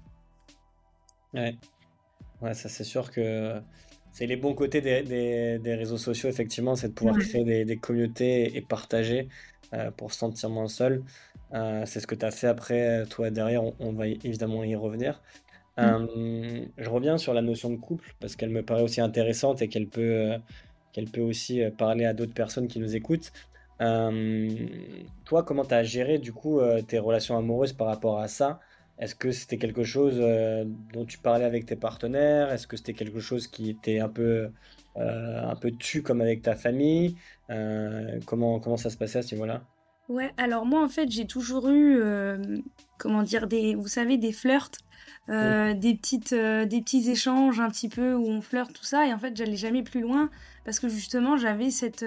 [1.34, 1.56] Ouais.
[2.42, 3.62] Ouais, ça c'est sûr que
[4.12, 7.78] c'est les bons côtés des, des, réseaux sociaux, effectivement, c'est de pouvoir créer des, des,
[7.78, 9.30] communautés et partager
[9.96, 11.04] pour se sentir moins seul.
[11.54, 15.22] Euh, c'est ce que tu as fait après, toi derrière, on, va évidemment y revenir.
[15.78, 15.82] Mm.
[15.82, 19.68] Euh, je reviens sur la notion de couple parce qu'elle me paraît aussi intéressante et
[19.68, 20.38] qu'elle peut, euh,
[20.94, 23.32] qu'elle peut aussi parler à d'autres personnes qui nous écoutent.
[25.26, 28.60] Toi, comment tu as géré du coup tes relations amoureuses par rapport à ça?
[29.00, 30.20] Est-ce que c'était quelque chose
[30.94, 32.52] dont tu parlais avec tes partenaires?
[32.52, 34.52] Est-ce que c'était quelque chose qui était un peu,
[34.96, 37.16] un peu tu comme avec ta famille?
[38.26, 39.71] Comment, comment ça se passait à ce niveau-là?
[40.12, 42.38] Ouais, alors moi en fait j'ai toujours eu, euh,
[42.98, 44.72] comment dire, des, vous savez, des flirts,
[45.30, 49.08] euh, des petites, euh, des petits échanges un petit peu où on flirte tout ça.
[49.08, 50.30] Et en fait j'allais jamais plus loin
[50.66, 52.06] parce que justement j'avais cette,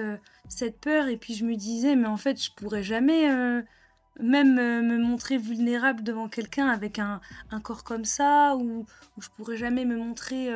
[0.49, 1.07] cette peur.
[1.07, 3.27] Et puis je me disais mais en fait je pourrais jamais
[4.19, 8.85] même me montrer vulnérable devant quelqu'un avec un, un, corps comme ça ou,
[9.17, 10.49] ou je pourrais jamais me montrer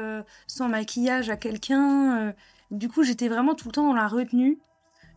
[0.46, 2.36] sans maquillage à quelqu'un.
[2.70, 4.60] du coup j'étais vraiment tout le temps dans la retenue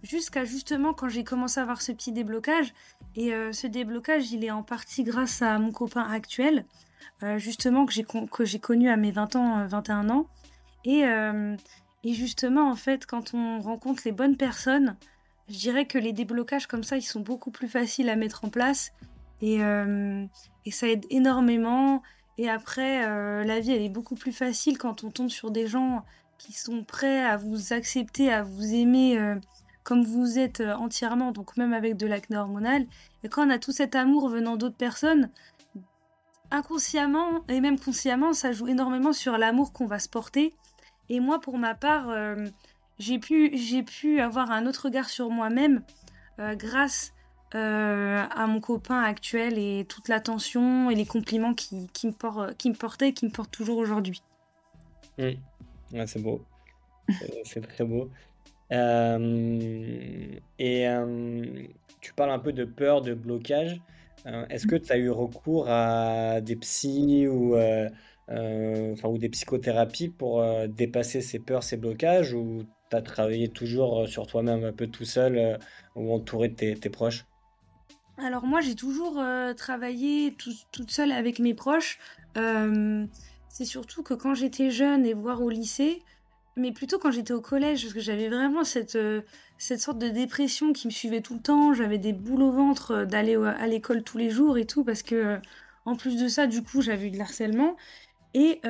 [0.03, 2.75] jusqu'à justement quand j'ai commencé à avoir ce petit déblocage.
[3.17, 6.65] Et euh, ce déblocage, il est en partie grâce à mon copain actuel,
[7.23, 8.07] euh, justement que j'ai
[8.41, 10.27] j'ai connu à mes 20 ans, 21 euh, ans.
[10.85, 11.05] Et,
[12.03, 14.97] et justement, en fait, quand on rencontre les bonnes personnes,
[15.49, 18.49] je dirais que les déblocages comme ça, ils sont beaucoup plus faciles à mettre en
[18.49, 18.93] place.
[19.43, 19.59] Et
[20.71, 22.03] ça aide énormément.
[22.37, 23.07] Et après,
[23.45, 26.05] la vie, elle est beaucoup plus facile quand on tombe sur des gens
[26.39, 29.37] qui sont prêts à vous accepter, à vous aimer
[29.85, 32.87] comme vous êtes euh, entièrement, donc même avec de l'acné hormonal,
[33.25, 35.31] et quand on a tout cet amour venant d'autres personnes,
[36.51, 40.55] inconsciemment et même consciemment, ça joue énormément sur l'amour qu'on va se porter.
[41.09, 42.47] Et moi, pour ma part, euh,
[42.99, 45.83] j'ai pu, j'ai pu avoir un autre regard sur moi-même
[46.39, 47.13] euh, grâce
[47.55, 52.71] à mon copain actuel et toute l'attention et les compliments qui, qui, me, portent, qui
[52.71, 54.23] me portaient et qui me portent toujours aujourd'hui.
[55.19, 56.07] Mmh.
[56.07, 56.43] c'est beau.
[57.45, 58.09] c'est très beau.
[58.73, 61.45] Euh, et euh,
[62.01, 63.81] tu parles un peu de peur, de blocage.
[64.27, 70.09] Euh, est-ce que tu as eu recours à des psys ou, enfin, ou des psychothérapies
[70.09, 74.87] pour dépasser ces peurs, ces blocages ou tu as travaillé toujours sur toi-même un peu
[74.87, 75.59] tout seul
[75.97, 77.27] ou entouré de tes, proches?
[78.19, 79.21] Alors moi j'ai toujours
[79.57, 80.37] travaillé
[80.71, 81.99] toute seule avec mes proches.
[82.35, 86.03] c'est surtout que quand j'étais jeune et voire au lycée,
[86.57, 89.23] mais plutôt quand j'étais au collège, parce que j'avais vraiment cette, euh,
[89.59, 91.73] cette sorte de dépression qui me suivait tout le temps.
[91.73, 95.03] J'avais des boules au ventre euh, d'aller à l'école tous les jours et tout, parce
[95.03, 95.39] que euh,
[95.87, 97.77] en plus de ça, du coup, j'avais eu de l'harcèlement.
[98.35, 98.61] Et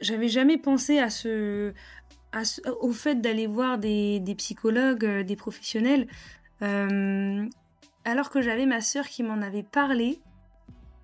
[0.00, 1.72] j'avais jamais pensé à ce,
[2.82, 6.06] au fait d'aller voir des, des psychologues, des professionnels,
[6.60, 10.20] alors que j'avais ma sœur qui m'en avait parlé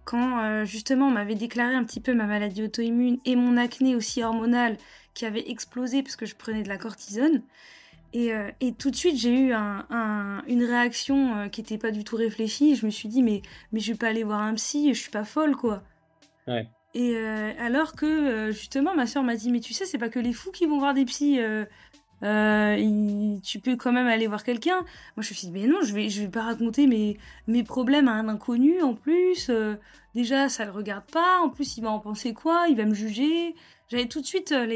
[0.04, 4.22] quand justement on m'avait déclaré un petit peu ma maladie auto-immune et mon acné aussi
[4.22, 4.76] hormonale
[5.18, 7.42] qui avait explosé parce que je prenais de la cortisone.
[8.12, 11.90] Et, euh, et tout de suite, j'ai eu un, une réaction euh, qui n'était pas
[11.90, 12.76] du tout réfléchie.
[12.76, 15.11] Je me suis dit, mais, mais je vais pas aller voir un psy, je suis
[15.11, 15.83] pas folle, quoi.
[16.46, 16.68] Ouais.
[16.94, 20.20] Et euh, alors que, justement, ma soeur m'a dit, mais tu sais, c'est pas que
[20.20, 21.40] les fous qui vont voir des psys.
[22.22, 24.78] tu peux quand même aller voir quelqu'un.
[25.16, 27.64] Moi, je me suis dit, mais non, je vais, je vais pas raconter mes, mes
[27.64, 29.50] problèmes à un inconnu en plus.
[30.14, 31.40] déjà, ça le regarde pas.
[31.40, 32.66] En plus, il va en penser quoi?
[32.70, 33.57] Il va me juger
[33.88, 34.66] j'avais tout de suite euh,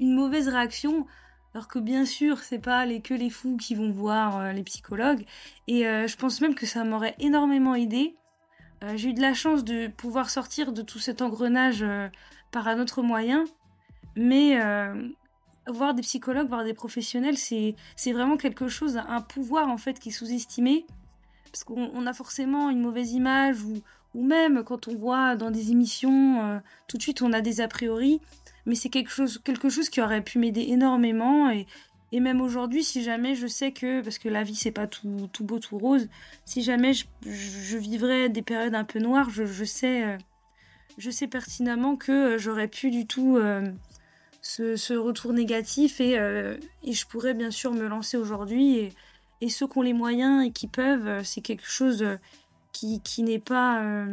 [0.00, 1.06] une mauvaise réaction.
[1.54, 5.24] Alors que bien sûr, c'est pas que les fous qui vont voir euh, les psychologues.
[5.66, 8.16] Et euh, je pense même que ça m'aurait énormément aidé.
[8.94, 11.82] J'ai eu de la chance de pouvoir sortir de tout cet engrenage
[12.52, 13.46] par un autre moyen.
[14.16, 14.60] Mais
[15.66, 17.74] voir des psychologues, voir des professionnels, c'est
[18.12, 20.86] vraiment quelque chose, un pouvoir en fait qui est sous-estimé.
[21.50, 23.80] Parce qu'on a forcément une mauvaise image ou,
[24.16, 27.60] ou, même quand on voit dans des émissions, euh, tout de suite on a des
[27.60, 28.20] a priori.
[28.64, 31.50] Mais c'est quelque chose, quelque chose qui aurait pu m'aider énormément.
[31.50, 31.66] Et,
[32.12, 35.28] et même aujourd'hui, si jamais je sais que, parce que la vie c'est pas tout,
[35.32, 36.08] tout, beau, tout rose,
[36.44, 40.18] si jamais je, je, vivrais des périodes un peu noires, je, je sais, euh,
[40.98, 43.38] je sais pertinemment que euh, j'aurais pu du tout
[44.40, 46.12] ce, retour négatif et,
[46.84, 48.92] et, je pourrais bien sûr me lancer aujourd'hui et,
[49.40, 52.04] et, ceux qui ont les moyens et qui peuvent, c'est quelque chose
[52.76, 54.06] qui, qui n'est pas...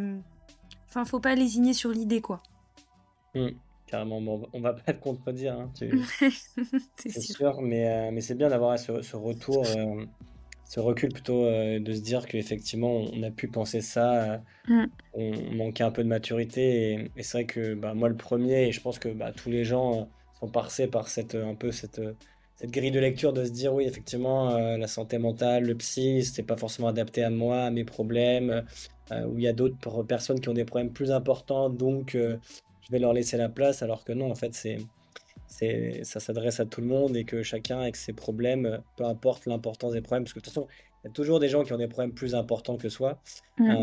[0.87, 2.41] Enfin, faut pas lésigner sur l'idée, quoi.
[3.35, 3.47] Mmh,
[3.87, 5.71] carrément, bon, on va pas te contredire, hein,
[6.95, 7.61] c'est sûr.
[7.61, 12.91] mais, mais c'est bien d'avoir ce, ce, retour, ce recul plutôt de se dire qu'effectivement
[13.11, 14.83] on a pu penser ça, mmh.
[15.15, 18.67] on manquait un peu de maturité et, et c'est vrai que bah, moi le premier
[18.67, 20.07] et je pense que bah, tous les gens
[20.39, 22.01] sont par cette, un peu cette,
[22.63, 26.23] cette grille de lecture de se dire oui, effectivement, euh, la santé mentale, le psy,
[26.23, 28.63] c'est pas forcément adapté à moi, à mes problèmes,
[29.11, 32.37] euh, où il y a d'autres personnes qui ont des problèmes plus importants, donc euh,
[32.79, 34.77] je vais leur laisser la place, alors que non, en fait, c'est
[36.03, 39.91] ça s'adresse à tout le monde et que chacun avec ses problèmes, peu importe l'importance
[39.91, 40.67] des problèmes, parce que de toute façon,
[41.03, 43.19] il y a toujours des gens qui ont des problèmes plus importants que soi.
[43.59, 43.75] Mmh.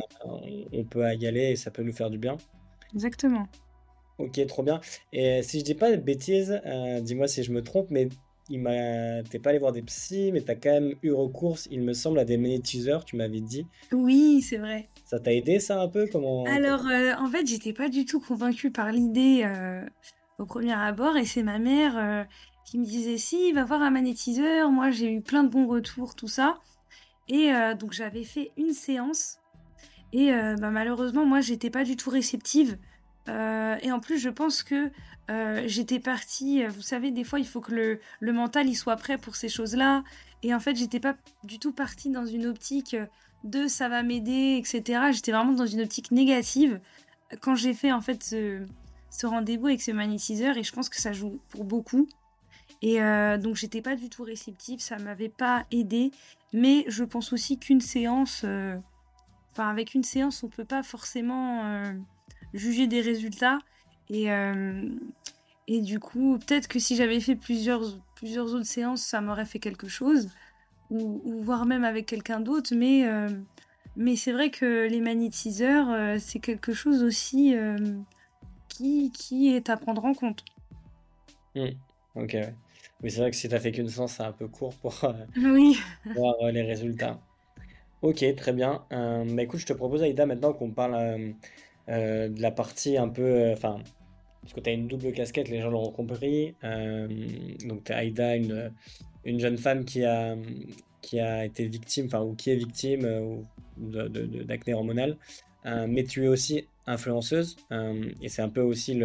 [0.73, 2.39] on peut y aller et ça peut nous faire du bien.
[2.95, 3.47] Exactement.
[4.19, 4.81] Ok, trop bien.
[5.13, 8.09] Et si je dis pas de bêtises, euh, dis-moi si je me trompe, mais
[8.51, 9.23] il m'a...
[9.23, 11.93] t'es pas allé voir des psys, mais tu as quand même eu recours, il me
[11.93, 13.67] semble, à des magnétiseurs, tu m'avais dit.
[13.93, 14.89] Oui, c'est vrai.
[15.07, 18.21] Ça t'a aidé ça un peu comment Alors, euh, en fait, j'étais pas du tout
[18.21, 19.83] convaincue par l'idée euh,
[20.39, 22.27] au premier abord, et c'est ma mère
[22.67, 24.71] qui me disait si, va voir un magnétiseur.
[24.71, 26.59] Moi, j'ai eu plein de bons retours, tout ça.
[27.29, 29.39] Et donc, j'avais fait une séance.
[30.13, 32.77] Et bah, malheureusement, moi, j'étais pas du tout réceptive.
[33.31, 34.91] Euh, et en plus, je pense que
[35.31, 36.67] euh, j'étais partie.
[36.67, 37.73] Vous savez, des fois, il faut que
[38.21, 40.03] le, mental il soit prêt pour ces choses-là.
[40.43, 41.15] Et en fait, j'étais pas
[41.45, 42.97] du tout partie dans une optique
[43.45, 45.13] de ça va m'aider, etc.
[45.13, 46.81] J'étais vraiment dans une optique négative
[47.41, 48.67] quand j'ai fait en fait ce,
[49.11, 50.57] ce rendez-vous avec ce magnétiseur.
[50.57, 52.09] Et je pense que ça joue pour beaucoup.
[52.83, 54.81] Et euh, donc, j'étais pas du tout réceptive.
[54.81, 56.11] Ça m'avait pas aidé.
[56.53, 58.45] Mais je pense aussi qu'une séance.
[59.53, 61.93] Enfin, avec une séance, on peut pas forcément
[62.55, 63.59] juger des résultats.
[64.09, 64.83] Et, euh,
[65.69, 67.83] et du coup, peut-être que si j'avais fait plusieurs,
[68.17, 70.29] plusieurs autres séances, ça m'aurait fait quelque chose.
[70.91, 72.75] Ou, ou voire même avec quelqu'un d'autre.
[72.75, 73.29] Mais, euh,
[73.97, 77.55] mais c'est vrai que les magnétiseurs, euh, c'est quelque chose aussi
[78.69, 80.45] qui, qui est à prendre en compte.
[81.55, 81.69] Mmh.
[82.17, 82.37] Ok.
[83.03, 84.95] Oui, c'est vrai que si tu as fait qu'une séance, c'est un peu court pour
[85.37, 85.79] oui.
[86.15, 87.21] voir les résultats.
[88.03, 88.83] Ok, très bien.
[88.91, 91.33] bah écoute, je te propose, Aïda, maintenant qu'on parle euh,
[91.89, 93.23] de la partie un peu.
[93.23, 93.79] Euh, enfin,
[94.43, 96.55] parce que tu as une double casquette, les gens l'ont compris.
[96.65, 97.09] Euh,
[97.67, 98.73] donc, tu as Aïda, une,
[99.25, 100.37] une jeune femme qui a,
[101.03, 103.45] qui a été victime, enfin, ou qui est victime
[103.77, 105.17] d'acné hormonal.
[105.65, 107.57] mais tu es aussi influenceuse.
[108.23, 108.99] et c'est un peu aussi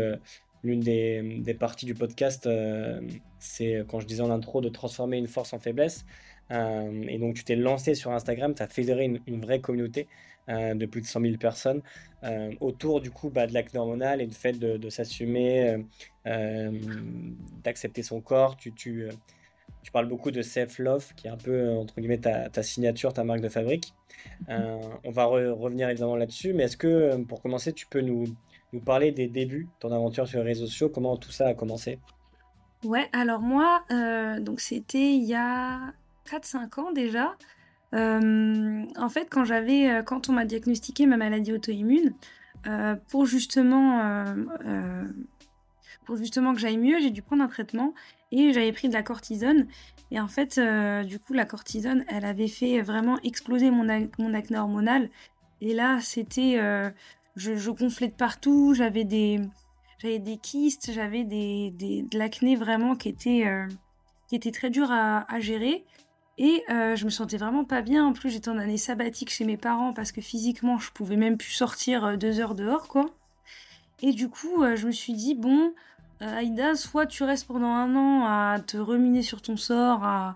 [0.63, 2.49] l'une des, des, parties du podcast,
[3.39, 6.05] c'est quand je disais en intro de transformer une force en faiblesse.
[6.49, 10.07] et donc tu t'es lancé sur Instagram, tu as fédéré une vraie communauté
[10.47, 11.81] de plus de 100 000 personnes.
[12.25, 15.77] Euh, autour du coup bah, de l'acte hormonal et du fait de, s'assumer, euh,
[16.25, 16.71] euh,
[17.63, 18.57] d'accepter son corps.
[18.57, 19.07] Tu, tu,
[19.83, 23.23] tu, parles beaucoup de self-love, qui est un peu, entre guillemets, ta, ta signature, ta
[23.23, 23.93] marque de fabrique.
[24.47, 28.25] on va revenir évidemment là-dessus, mais est-ce que, pour commencer, tu peux nous,
[28.73, 31.99] nous parler des débuts, ton aventure sur les réseaux sociaux, comment tout ça a commencé?
[32.83, 33.83] Ouais, alors moi,
[34.39, 35.93] donc c'était il y a
[36.27, 37.35] 4-5 ans déjà.
[37.95, 42.13] Euh, en fait, quand j'avais, euh, quand on m'a diagnostiqué ma maladie auto-immune,
[42.67, 44.25] euh, pour justement,
[46.05, 47.93] pour justement que j'aille mieux, j'ai dû prendre un traitement
[48.31, 49.67] et j'avais pris de la cortisone.
[50.11, 50.59] Et en fait,
[51.05, 55.09] du coup, la cortisone, elle avait fait vraiment exploser mon, acné hormonal.
[55.61, 56.59] Et là, c'était,
[57.35, 59.39] je, gonflais de partout, j'avais des,
[59.99, 63.45] j'avais des kystes, j'avais des, des, de l'acné vraiment qui était,
[64.27, 65.85] qui était très dur à, à gérer.
[66.37, 68.05] Et euh, je me sentais vraiment pas bien.
[68.05, 71.37] En plus, j'étais en année sabbatique chez mes parents parce que physiquement, je pouvais même
[71.37, 73.05] plus sortir euh, deux heures dehors, quoi.
[74.01, 75.73] Et du coup, euh, je me suis dit, bon,
[76.19, 80.35] Aïda, soit tu restes pendant un an à te ruminer sur ton sort, à,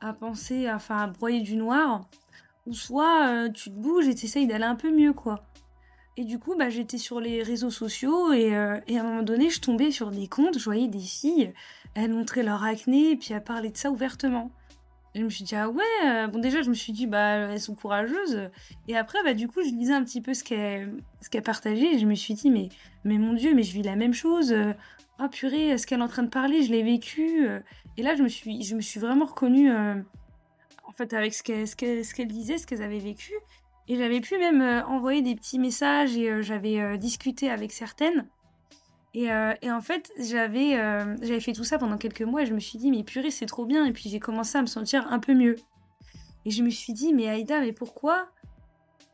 [0.00, 2.06] à penser, à, enfin, à broyer du noir,
[2.66, 5.44] ou soit tu te bouges et t'essayes d'aller un peu mieux, quoi.
[6.16, 8.52] Et du coup, bah, j'étais sur les réseaux sociaux et,
[8.86, 11.52] et, à un moment donné, je tombais sur des comptes, je voyais des filles,
[11.94, 14.52] elles montraient leur acné et puis elles parlaient de ça ouvertement.
[15.14, 17.60] Je me suis dit, ah ouais, euh, bon, déjà, je me suis dit, bah, elles
[17.60, 18.50] sont courageuses.
[18.88, 21.94] Et après, bah, du coup, je lisais un petit peu ce qu'elle partageait.
[21.94, 22.68] Et je me suis dit, mais,
[23.04, 24.52] mais mon Dieu, mais je vis la même chose.
[25.20, 27.46] oh purée, ce qu'elle est en train de parler, je l'ai vécu.
[27.96, 32.28] Et là, je me suis, je me suis vraiment reconnue en fait avec ce qu'elle
[32.28, 33.32] disait, ce qu'elles avaient vécu.
[33.86, 38.26] Et j'avais pu même envoyer des petits messages et j'avais discuté avec certaines.
[39.14, 39.28] Et,
[39.62, 40.72] et en fait, j'avais
[41.22, 43.46] j'avais fait tout ça pendant quelques mois et je me suis dit, mais purée, c'est
[43.46, 43.86] trop bien.
[43.86, 45.56] Et puis j'ai commencé à me sentir un peu mieux.
[46.44, 48.28] Et je me suis dit, mais Aïda, mais pourquoi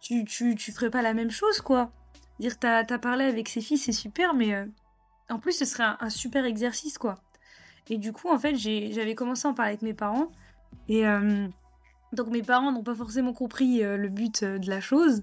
[0.01, 1.93] tu, tu, tu ferais pas la même chose, quoi?
[2.39, 4.67] Dire, t'as as parlé avec ses filles, c'est super, mais euh,
[5.29, 7.17] en plus, ce serait un, super exercice, quoi.
[7.89, 10.29] Et du coup, en fait, j'avais commencé à en parler avec mes parents.
[10.89, 11.47] Et euh,
[12.13, 15.23] donc, mes parents n'ont pas forcément compris euh, le but de la chose.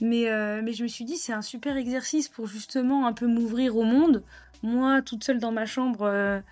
[0.00, 0.26] Mais,
[0.62, 3.82] mais je me suis dit, c'est un super exercice pour justement un peu m'ouvrir au
[3.82, 4.22] monde.
[4.62, 6.42] Moi, toute seule dans ma chambre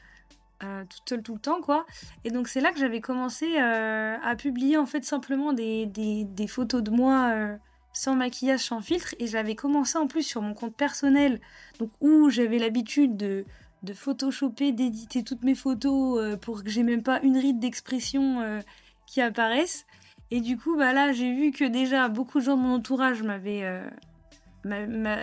[0.64, 1.86] euh, toute seule tout le temps quoi.
[2.24, 6.46] Et donc c'est là que j'avais commencé euh, à publier en fait simplement des, des,
[6.48, 7.56] photos de moi euh,
[7.92, 9.14] sans maquillage sans filtre.
[9.20, 11.40] Et j'avais commencé en plus sur mon compte personnel.
[11.78, 13.44] Donc où j'avais l'habitude de
[13.84, 18.60] de photoshopper d'éditer toutes mes photos pour que j'ai même pas une ride d'expression
[19.06, 19.86] qui apparaisse
[20.30, 23.22] et du coup bah là j'ai vu que déjà beaucoup de gens de mon entourage
[23.22, 23.82] m'avaient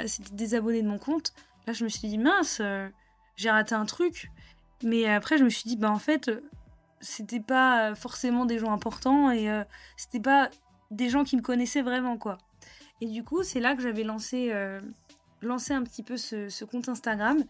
[0.08, 1.34] c'était désabonné de mon compte
[1.68, 2.62] là je me suis dit mince
[3.36, 4.32] j'ai raté un truc
[4.84, 6.32] mais après, je me suis dit, bah en fait,
[7.00, 9.64] c'était pas forcément des gens importants et euh,
[9.98, 10.50] c'était pas
[10.92, 12.38] des gens qui me connaissaient vraiment, quoi.
[13.02, 14.80] Et du coup, c'est là que j'avais lancé, euh,
[15.42, 17.44] lancé un petit peu ce, compte Instagram.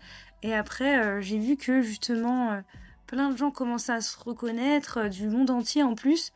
[0.43, 2.61] Et après, euh, j'ai vu que justement,
[3.05, 6.31] plein de gens commençaient à se reconnaître, du monde entier en plus.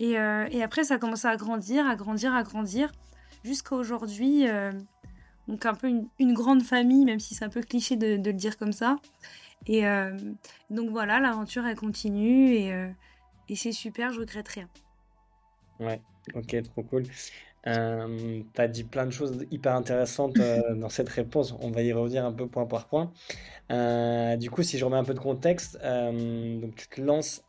[0.00, 2.90] Et, et, après, ça a commencé à grandir, à grandir, à grandir,
[3.44, 4.46] jusqu'à aujourd'hui.
[5.46, 5.88] donc un peu
[6.18, 8.96] une, grande famille, même si c'est un peu cliché de, de le dire comme ça.
[9.66, 10.16] Et euh,
[10.70, 12.88] donc voilà, l'aventure elle continue et, euh,
[13.48, 14.68] et c'est super, je regrette rien.
[15.78, 16.00] Ouais,
[16.34, 17.04] ok, trop cool.
[17.66, 20.34] Euh, tu as dit plein de choses hyper intéressantes
[20.76, 21.54] dans cette réponse.
[21.60, 23.12] On va y revenir un peu point par point.
[24.38, 27.44] du coup, si je remets un peu de contexte, donc tu te lances.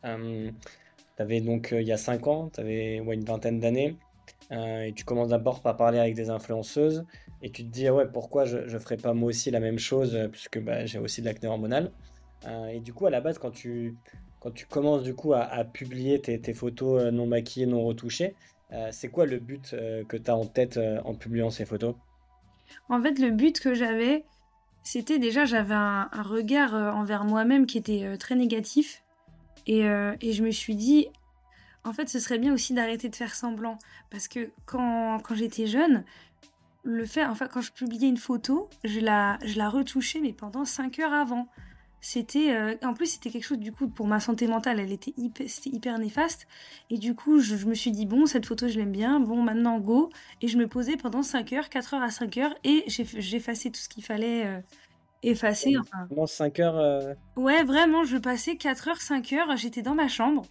[1.15, 3.97] Tu avais donc il y a 5 ans, tu avais une vingtaine d'années.
[4.51, 7.05] et tu commences d'abord par parler avec des influenceuses
[7.41, 10.15] et tu te dis ouais pourquoi je ne ferais pas moi aussi la même chose
[10.15, 11.91] euh, puisque bah, j'ai aussi de l'acné hormonal
[12.47, 13.95] euh, et du coup à la base quand tu
[14.39, 18.35] quand tu commences du coup à, publier tes, photos euh, non maquillées non retouchées
[18.91, 19.71] c'est quoi le but
[20.07, 21.93] que tu as en tête en publiant ces photos?
[22.87, 24.23] En fait le but que j'avais
[24.81, 29.03] c'était déjà j'avais un, regard envers moi-même qui était très négatif
[29.67, 31.07] et, et je me suis dit
[31.83, 33.77] en fait, ce serait bien aussi d'arrêter de faire semblant.
[34.09, 36.03] Parce que quand, quand j'étais jeune,
[36.83, 40.65] le fait, enfin, quand je publiais une photo, je la, je la retouchais, mais pendant
[40.65, 41.47] 5 heures avant.
[42.03, 45.13] C'était, euh, en plus, c'était quelque chose, du coup, pour ma santé mentale, elle était
[45.17, 46.47] hyper, néfaste.
[46.89, 49.79] Et du coup, je, me suis dit, bon, cette photo, je l'aime bien, bon, maintenant,
[49.79, 50.09] go.
[50.41, 53.79] Et je me posais pendant 5 heures, 4 heures à 5 heures, et j'effaçais tout
[53.79, 54.59] ce qu'il fallait euh,
[55.23, 55.75] effacer.
[56.09, 60.07] Pendant 5 heures euh, Ouais, vraiment, je passais 4 heures, 5 heures, j'étais dans ma
[60.07, 60.43] chambre.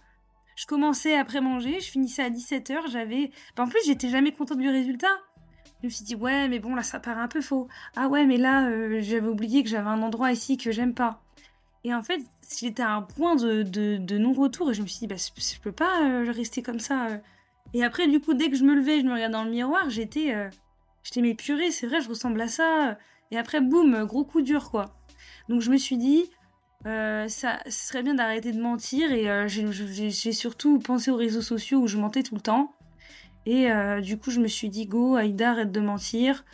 [0.55, 3.31] Je commençais après manger, je finissais à 17 heures, j'avais.
[3.57, 5.07] en plus, j'étais jamais contente du résultat.
[5.81, 7.67] Je me suis dit, ouais, mais bon, là, ça paraît un peu faux.
[7.95, 11.23] Ah ouais, mais là, euh, j'avais oublié que j'avais un endroit ici que j'aime pas.
[11.83, 12.21] Et en fait,
[12.59, 15.71] j'étais à un point de, de, non-retour et je me suis dit, bah, je peux
[15.71, 17.07] pas euh, rester comme ça.
[17.73, 19.89] Et après, du coup, dès que je me levais, je me regardais dans le miroir,
[19.89, 20.35] j'étais,
[21.01, 22.97] j'étais, mais purée, c'est vrai, je ressemble à ça.
[23.31, 24.93] Et après, boum, gros coup dur, quoi.
[25.49, 26.29] Donc, je me suis dit,
[26.83, 31.87] ça, ce serait bien d'arrêter de mentir et j'ai surtout pensé aux réseaux sociaux où
[31.87, 32.73] je mentais tout le temps.
[33.45, 36.45] Et euh, du coup, je me suis dit, go, Aïda, arrête de mentir,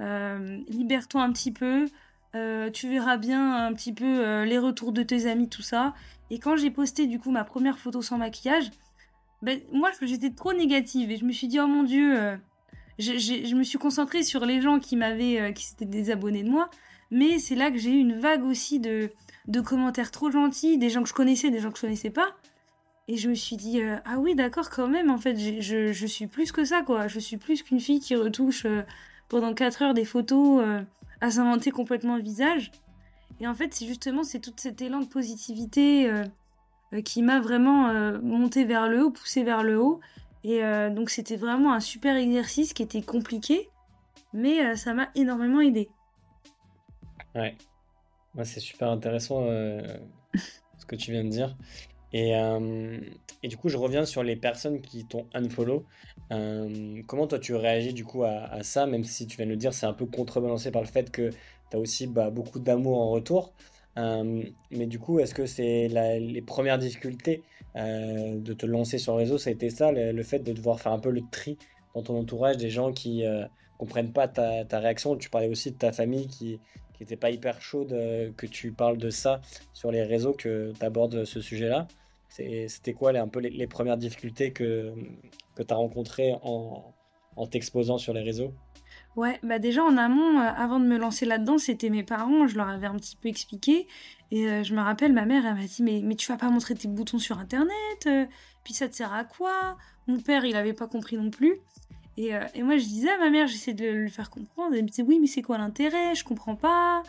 [0.00, 1.88] euh, libère-toi un petit peu,
[2.34, 5.94] euh, tu verras bien un petit peu les retours de tes amis, tout ça.
[6.30, 8.70] Et quand j'ai posté du coup ma première photo sans maquillage,
[9.42, 12.38] ben, moi j'étais trop négative et je me suis dit, oh mon dieu,
[12.98, 16.70] je me suis concentrée sur les gens qui m'avaient, qui s'étaient désabonnés de moi.
[17.10, 19.10] Mais c'est là que j'ai eu une vague aussi de,
[19.64, 22.28] commentaires trop gentils, des gens que je connaissais, des gens que je connaissais pas.
[23.08, 26.06] Et je me suis dit, euh, ah oui, d'accord, quand même, en fait, je, je,
[26.06, 27.06] suis plus que ça, quoi.
[27.06, 28.82] Je suis plus qu'une fille qui retouche euh,
[29.28, 30.82] pendant 4 heures des photos euh,
[31.20, 32.72] à s'inventer complètement le visage.
[33.38, 36.10] Et en fait, c'est justement, c'est tout cet élan de positivité
[37.04, 37.92] qui m'a vraiment
[38.22, 40.00] monté vers le haut, poussé vers le haut.
[40.48, 43.68] Et donc, c'était vraiment un super exercice qui était compliqué,
[44.32, 45.88] mais ça m'a énormément aidé.
[47.34, 47.56] Ouais,
[48.44, 49.40] c'est super intéressant
[50.78, 51.56] ce que tu viens de dire.
[52.14, 52.98] Euh,
[53.42, 55.84] et, du coup, je reviens sur les personnes qui t'ont unfollow.
[56.32, 59.56] Euh, comment toi tu réagis du coup à, ça, même si tu viens de le
[59.56, 61.30] dire, c'est un peu contrebalancé par le fait que
[61.70, 63.52] tu as aussi bah, beaucoup d'amour en retour.
[63.98, 67.42] Euh, mais du coup, est-ce que c'est les premières difficultés
[67.76, 70.92] de te lancer sur le réseau Ça a été ça, le, fait de devoir faire
[70.92, 71.58] un peu le tri
[71.94, 73.24] dans ton entourage des gens qui
[73.78, 75.16] comprennent pas ta, ta, réaction.
[75.16, 76.58] Tu parlais aussi de ta famille qui
[77.00, 77.90] n'était pas hyper chaude
[78.36, 79.40] que tu parles de ça
[79.74, 81.86] sur les réseaux, que tu abordes ce sujet-là.
[82.28, 84.92] C'était quoi les, un peu les, premières difficultés que,
[85.54, 86.94] que tu as rencontrées en,
[87.36, 88.52] en t'exposant sur les réseaux?
[89.14, 92.68] Ouais, bah déjà en amont, avant de me lancer là-dedans, c'était mes parents, je leur
[92.68, 93.86] avais un petit peu expliqué.
[94.30, 96.74] Et je me rappelle, ma mère, elle m'a dit mais, mais tu vas pas montrer
[96.74, 98.08] tes boutons sur Internet
[98.64, 99.76] Puis ça te sert à quoi?
[100.08, 101.56] Mon père, il avait pas compris non plus.
[102.16, 104.74] Et, et moi, je disais à ma mère, j'essaie de le faire comprendre.
[104.74, 106.14] Elle me disait oui, mais c'est quoi l'intérêt?
[106.14, 107.02] Je comprends pas.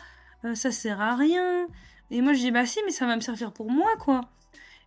[0.54, 1.66] ça sert à rien.
[2.10, 4.22] Et moi, je dis bah si, mais ça va me servir pour moi, quoi.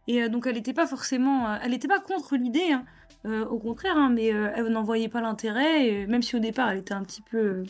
[0.08, 2.72] Et donc, elle n'était pas forcément, elle n'était pas contre l'idée.
[2.72, 2.86] Hein.
[3.50, 6.06] au contraire, hein, mais elle n'en voyait pas l'intérêt.
[6.08, 7.64] Même si au départ, elle était un petit peu,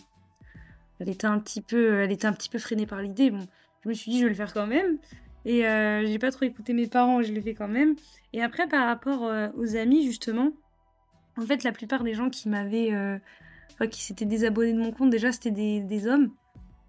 [1.00, 3.32] elle était un petit peu, elle était un petit peu freinée par l'idée.
[3.32, 3.48] Bon,
[3.84, 4.98] je me suis dit, je vais le faire quand même.
[5.46, 7.96] Et euh, j'ai pas trop écouté mes parents, je l'ai fait quand même.
[8.34, 10.52] Et après, par rapport euh, aux amis, justement,
[11.38, 12.94] en fait, la plupart des gens qui m'avaient.
[12.94, 13.18] Euh,
[13.90, 16.30] qui s'étaient désabonnés de mon compte, déjà, c'était des, hommes.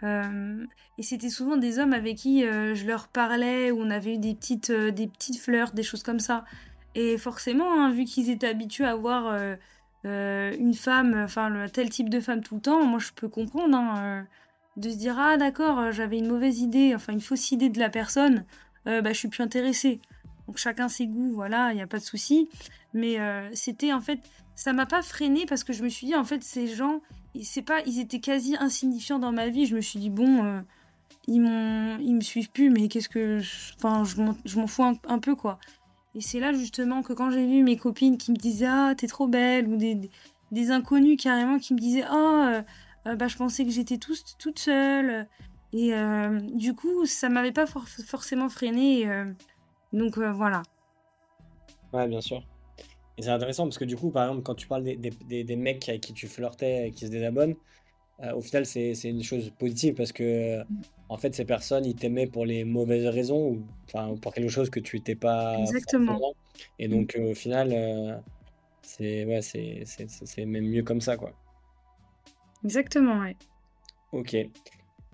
[0.03, 4.35] et c'était souvent des hommes avec qui je leur parlais, où on avait eu des
[4.35, 6.45] petites, des petites fleurs, des choses comme ça.
[6.95, 9.35] Et forcément, hein, vu qu'ils étaient habitués à voir
[10.05, 13.75] une femme, enfin, tel type de femme tout le temps, moi, je peux comprendre.
[13.75, 14.27] Hein,
[14.77, 17.79] de se dire ah d'accord euh, j'avais une mauvaise idée enfin une fausse idée de
[17.79, 18.45] la personne
[18.87, 20.01] euh, bah je suis plus intéressée
[20.47, 22.49] donc chacun ses goûts voilà il n'y a pas de souci.
[22.95, 24.21] Mais euh, c'était en fait
[24.55, 27.01] ça m'a pas freiné parce que je me suis dit en fait ces gens
[27.43, 29.67] c'est pas ils étaient quasi insignifiants dans ma vie.
[29.67, 30.63] Je me suis dit bon
[31.27, 33.41] ils m'ont ils me suivent plus mais qu'est-ce que
[33.79, 35.59] enfin je m'en fous un, peu quoi.
[36.15, 39.07] Et c'est là justement que quand j'ai vu mes copines qui me disaient ah t'es
[39.07, 40.11] trop belle ou des,
[40.51, 42.63] des inconnus carrément qui me disaient ah euh,
[43.05, 45.29] bah, je pensais que j'étais toute seule.
[45.73, 49.09] Et euh, du coup, ça m'avait pas forcément freiné.
[49.09, 49.33] Euh,
[49.93, 50.63] donc voilà.
[51.93, 52.43] Ouais, bien sûr.
[53.19, 55.57] Et c'est intéressant parce que du coup, par exemple, quand tu parles des, des, des
[55.57, 57.55] mecs avec qui tu flirtais et qui se désabonnent,
[58.37, 60.63] au final, c'est une chose positive parce que,
[61.09, 64.71] en fait, ces personnes, ils t'aimaient pour les mauvaises raisons ou enfin, pour quelque chose
[64.71, 65.57] que tu n'étais pas.
[65.59, 66.21] Exactement.
[66.79, 68.23] Et donc, au final,
[68.83, 71.33] c'est ouais, c'est même mieux comme ça, quoi.
[72.65, 73.37] Exactement, ouais.
[74.13, 74.37] Ok.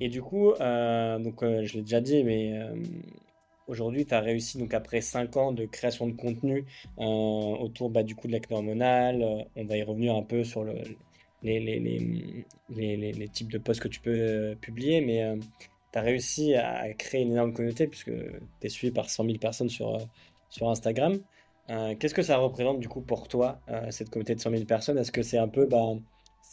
[0.00, 2.74] Et du coup, euh, donc, euh, je l'ai déjà dit, mais euh,
[3.66, 6.64] aujourd'hui, tu as réussi, donc après 5 ans de création de contenu
[6.96, 10.74] autour bah, du coup de l'acné hormonal, on va y revenir un peu sur le,
[11.42, 15.38] les, types de posts que tu peux publier, mais
[15.92, 19.38] tu as réussi à créer une énorme communauté puisque tu es suivi par 100 000
[19.38, 19.98] personnes sur,
[20.48, 21.18] sur Instagram.
[21.98, 24.98] Qu'est-ce que ça représente du coup pour toi, cette communauté de 100 000 personnes?
[24.98, 25.66] Est-ce que c'est un peu...
[25.66, 25.94] Bah,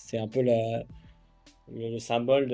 [0.06, 2.48] c'est un peu le, symbole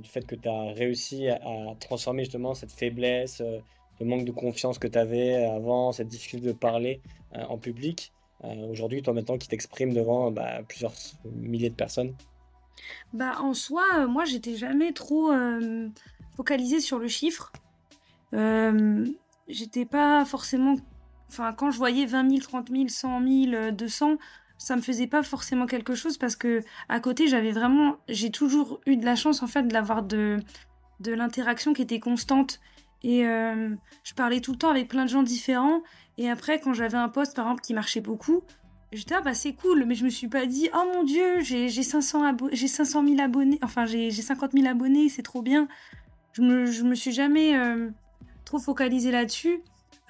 [0.00, 1.40] du fait que tu as réussi à,
[1.78, 3.60] transformer justement cette faiblesse, euh,
[4.00, 7.00] le manque de confiance que tu avais avant, cette difficulté de parler
[7.34, 8.12] euh, en public.
[8.44, 10.92] Euh, aujourd'hui, toi maintenant qui t'exprimes devant bah, plusieurs
[11.24, 12.12] milliers de personnes
[13.12, 15.30] bah, En soi, moi, j'étais jamais trop
[16.36, 17.52] focalisée sur le chiffre.
[19.48, 20.74] j'étais pas forcément.
[21.28, 24.16] Enfin, quand je voyais 20 000, 30 000, 100 000, 200,
[24.58, 28.80] ça me faisait pas forcément quelque chose parce que à côté j'avais vraiment j'ai toujours
[28.86, 30.40] eu de la chance en fait d'avoir de
[31.00, 32.60] de l'interaction qui était constante.
[33.02, 35.82] Et euh, je parlais tout le temps avec plein de gens différents.
[36.18, 38.42] Et après quand j'avais un poste par exemple qui marchait beaucoup
[38.92, 39.84] j'étais ah bah c'est cool.
[39.84, 43.58] Mais je me suis pas dit oh mon dieu j'ai 500 j'ai 500 000 abonnés
[43.62, 45.68] enfin j'ai 50 000 abonnés c'est trop bien.
[46.32, 47.88] Je me, je me suis jamais euh,
[48.44, 49.60] trop focalisée là-dessus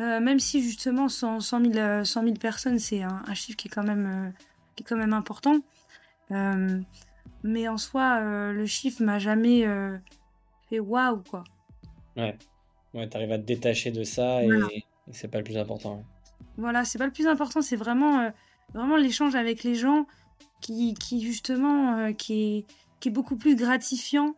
[0.00, 4.30] euh, même si justement 100, 000, personnes, c'est un, chiffre qui est quand même, euh,
[4.74, 5.58] qui est quand même important.
[6.32, 6.80] Euh,
[7.42, 8.20] mais en soi,
[8.52, 9.64] le chiffre m'a jamais
[10.68, 11.44] fait waouh, quoi.
[12.16, 12.36] Ouais,
[12.94, 16.02] ouais tu arrives à te détacher de ça et, c'est pas le plus important.
[16.56, 18.32] Voilà, c'est pas le plus important, c'est vraiment,
[18.74, 20.06] vraiment l'échange avec les gens
[20.60, 22.66] qui, qui justement, qui, est,
[22.98, 24.34] qui est beaucoup plus gratifiant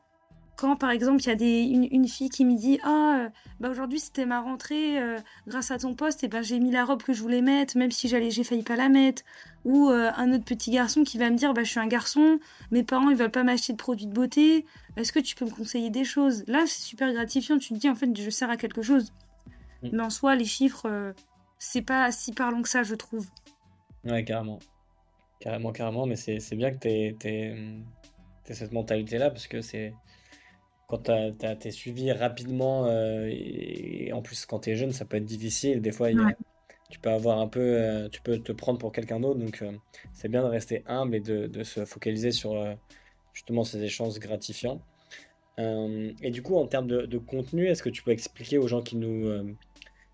[0.58, 3.28] quand par exemple il y a des, une, fille qui me dit ah euh,
[3.60, 6.84] bah aujourd'hui c'était ma rentrée euh, grâce à ton poste et ben j'ai mis la
[6.84, 9.22] robe que je voulais mettre même si j'allais j'ai failli pas la mettre
[9.64, 12.40] ou euh, un autre petit garçon qui va me dire bah je suis un garçon
[12.72, 14.66] mes parents ils veulent pas m'acheter de produits de beauté.
[14.96, 16.42] Est-ce que tu peux me conseiller des choses?
[16.48, 17.58] Là c'est super gratifiant.
[17.58, 19.12] Tu te dis en fait je sers à quelque chose.
[19.84, 19.88] Mm.
[19.92, 21.14] mais en soi les chiffres
[21.60, 23.28] c'est pas si parlant que ça je trouve.
[24.04, 24.58] Ouais carrément.
[25.38, 29.94] Carrément carrément mais c'est bien que tu aies cette mentalité là parce que c'est
[30.88, 35.18] quand tu es suivi rapidement, euh, et, en plus quand tu es jeune, ça peut
[35.18, 35.82] être difficile.
[35.82, 36.08] Des fois,
[36.90, 39.38] tu peux avoir un peu, euh, tu peux te prendre pour quelqu'un d'autre.
[39.38, 39.72] Donc, euh,
[40.14, 42.66] c'est bien de rester humble et de, se focaliser sur
[43.34, 44.80] justement ces échanges gratifiants.
[45.58, 48.96] et du coup, en termes de, contenu, est-ce que tu peux expliquer aux gens qui
[48.96, 49.54] nous,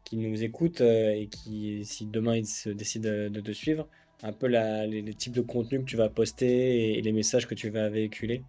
[0.04, 3.86] qui nous écoutent et qui, si demain ils se décident de te suivre,
[4.24, 7.70] un peu les, types de contenu que tu vas poster et les messages que tu
[7.70, 8.42] vas véhiculer?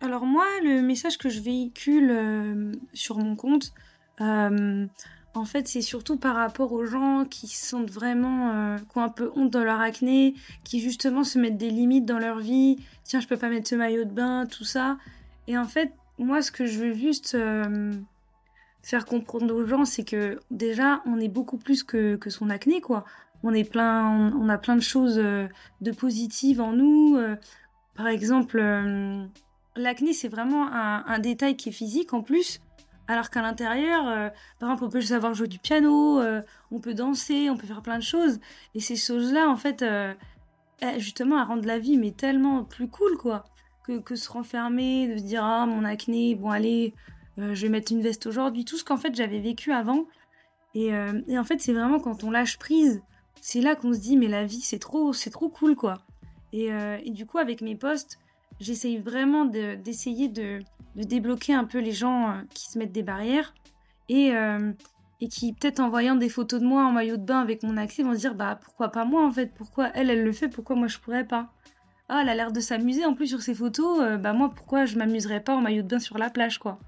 [0.00, 3.72] Alors moi, le message que je véhicule sur mon compte,
[5.34, 9.08] en fait, c'est surtout par rapport aux gens qui sentent vraiment, euh, qui ont un
[9.08, 10.34] peu honte dans leur acné,
[10.64, 12.78] qui justement se mettent des limites dans leur vie.
[13.04, 14.98] Tiens, je peux pas mettre ce maillot de bain, tout ça.
[15.46, 17.92] Et en fait, moi, ce que je veux juste euh,
[18.82, 23.04] faire comprendre aux gens, c'est que déjà, on est beaucoup plus que, son acné, quoi.
[23.44, 25.46] On est plein, on, a plein de choses euh,
[25.80, 27.16] de positives en nous.
[27.94, 28.60] par exemple,
[29.76, 32.60] l'acné, c'est vraiment un, détail qui est physique en plus.
[33.08, 34.28] Alors qu'à l'intérieur, euh,
[34.60, 37.82] par exemple, on peut savoir jouer du piano, euh, on peut danser, on peut faire
[37.82, 38.38] plein de choses.
[38.76, 40.14] Et ces choses-là, en fait, euh,
[40.98, 43.44] justement, elles rendent la vie mais tellement plus cool, quoi.
[44.04, 46.94] Que, se renfermer, de se dire ah mon acné, bon allez,
[47.36, 48.64] je vais mettre une veste aujourd'hui.
[48.64, 50.06] Tout ce qu'en fait j'avais vécu avant.
[50.74, 53.02] Et, en fait, c'est vraiment quand on lâche prise,
[53.40, 56.02] c'est là qu'on se dit mais la vie c'est trop, c'est trop cool, quoi.
[56.52, 58.19] Et, et du coup, avec mes posts,
[58.60, 60.60] j'essaye vraiment d'essayer de,
[60.94, 63.54] débloquer un peu les gens euh, qui se mettent des barrières
[64.08, 64.72] et, euh,
[65.20, 67.76] et qui, peut-être en voyant des photos de moi en maillot de bain avec mon
[67.76, 69.52] accès, vont se dire bah pourquoi pas moi en fait?
[69.54, 70.48] Pourquoi elle, elle le fait?
[70.48, 71.52] Pourquoi moi je pourrais pas?
[72.08, 74.84] Ah, elle a l'air de s'amuser en plus sur ses photos, euh, bah moi pourquoi
[74.84, 76.78] je m'amuserais pas en maillot de bain sur la plage quoi?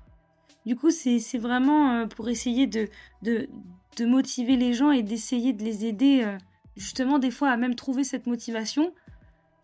[0.66, 2.88] Du coup, c'est vraiment pour essayer de,
[3.22, 3.48] de,
[3.96, 6.24] de, motiver les gens et d'essayer de les aider
[6.76, 8.94] justement des fois à même trouver cette motivation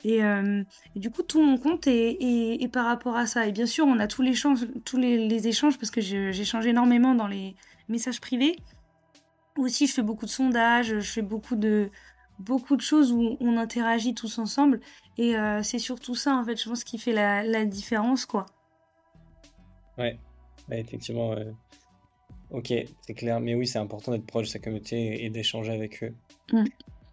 [0.07, 3.47] euh, et, du coup, tout mon compte est, par rapport à ça.
[3.47, 6.71] Et bien sûr, on a tous les, échanges, tous les, échanges parce que j'ai changé
[6.71, 7.57] énormément dans les
[7.89, 8.57] messages privés.
[9.57, 11.91] Aussi, je fais beaucoup de sondages, je fais beaucoup de,
[12.39, 14.81] beaucoup de choses où on interagit tous ensemble.
[15.17, 18.47] Et euh, c'est surtout ça, en fait, je pense, qui fait la, différence, quoi.
[19.97, 20.17] Ouais,
[20.71, 21.35] effectivement.
[22.51, 22.73] Ok,
[23.03, 23.41] c'est clair.
[23.41, 26.15] Mais oui, c'est important d'être proche de sa communauté et d'échanger avec eux.
[26.53, 26.65] Mm.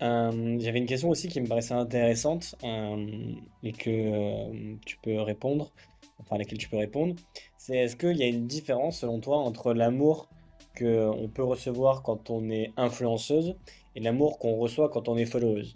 [0.01, 3.33] Euh, J'avais une question aussi qui me paraissait intéressante euh,
[3.63, 5.71] et que euh, tu peux répondre,
[6.19, 7.15] enfin à laquelle tu peux répondre.
[7.57, 10.29] C'est est-ce qu'il y a une différence selon toi entre l'amour
[10.77, 13.55] qu'on peut recevoir quand on est influenceuse
[13.95, 15.75] et l'amour qu'on reçoit quand on est followeuse,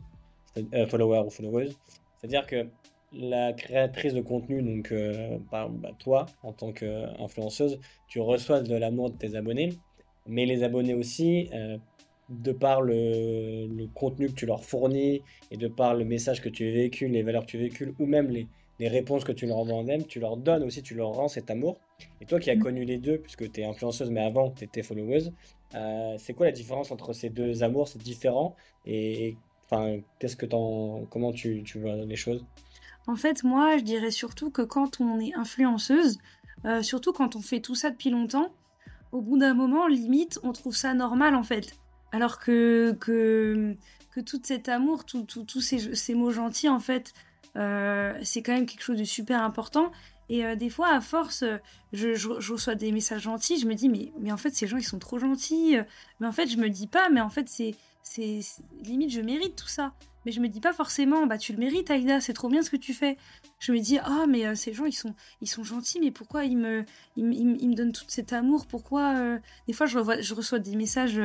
[0.89, 1.77] follower ou followeuse
[2.17, 2.67] C'est-à-dire que
[3.13, 4.93] la créatrice de contenu, donc
[5.51, 9.69] bah, toi en tant qu'influenceuse, tu reçois de l'amour de tes abonnés,
[10.27, 11.49] mais les abonnés aussi
[12.29, 15.21] de par le, contenu que tu leur fournis
[15.51, 18.29] et de par le message que tu véhicules, les valeurs que tu véhicules, ou même
[18.29, 18.47] les,
[18.81, 21.51] réponses que tu leur envoies en même, tu leur donnes aussi, tu leur rends cet
[21.51, 21.77] amour.
[22.21, 22.59] Et toi qui as mm.
[22.59, 25.33] connu les deux, puisque tu es influenceuse, mais avant tu étais followeuse,
[25.75, 28.55] euh, c'est quoi la différence entre ces deux amours C'est différent?
[28.85, 32.45] Et enfin, qu'est-ce que comment tu, tu vois les choses?
[33.07, 36.19] En fait, moi, je dirais surtout que quand on est influenceuse,
[36.65, 38.53] euh, surtout quand on fait tout ça depuis longtemps,
[39.11, 41.79] au bout d'un moment, limite, on trouve ça normal en fait.
[42.11, 43.75] Alors que, que,
[44.25, 47.13] tout cet amour, tous ces, mots gentils, en fait,
[47.55, 49.91] euh, c'est quand même quelque chose de super important.
[50.27, 51.43] Et euh, des fois, à force,
[51.93, 54.83] je, reçois des messages gentils, je me dis, mais, mais en fait, ces gens, ils
[54.83, 55.77] sont trop gentils.
[56.19, 57.75] Mais en fait, je me dis pas, mais en fait, c'est,
[58.83, 59.93] limite, je mérite tout ça.
[60.25, 62.69] Mais je me dis pas forcément, bah tu le mérites, Aïda, c'est trop bien ce
[62.69, 63.17] que tu fais.
[63.59, 66.43] Je me dis, ah, mais euh, ces gens, ils sont, ils sont gentils, mais pourquoi
[66.43, 66.83] ils me,
[67.15, 68.67] ils, me donnent tout cet amour?
[68.67, 69.15] Pourquoi
[69.67, 71.21] Des fois, je, je reçois des messages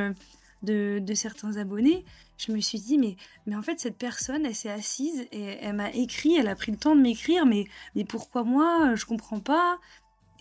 [0.65, 2.03] de, certains abonnés,
[2.37, 5.75] je me suis dit, mais, mais en fait, cette personne, elle s'est assise et elle
[5.75, 8.95] m'a écrit, elle a pris le temps de m'écrire, mais, mais pourquoi moi?
[8.95, 9.77] Je comprends pas.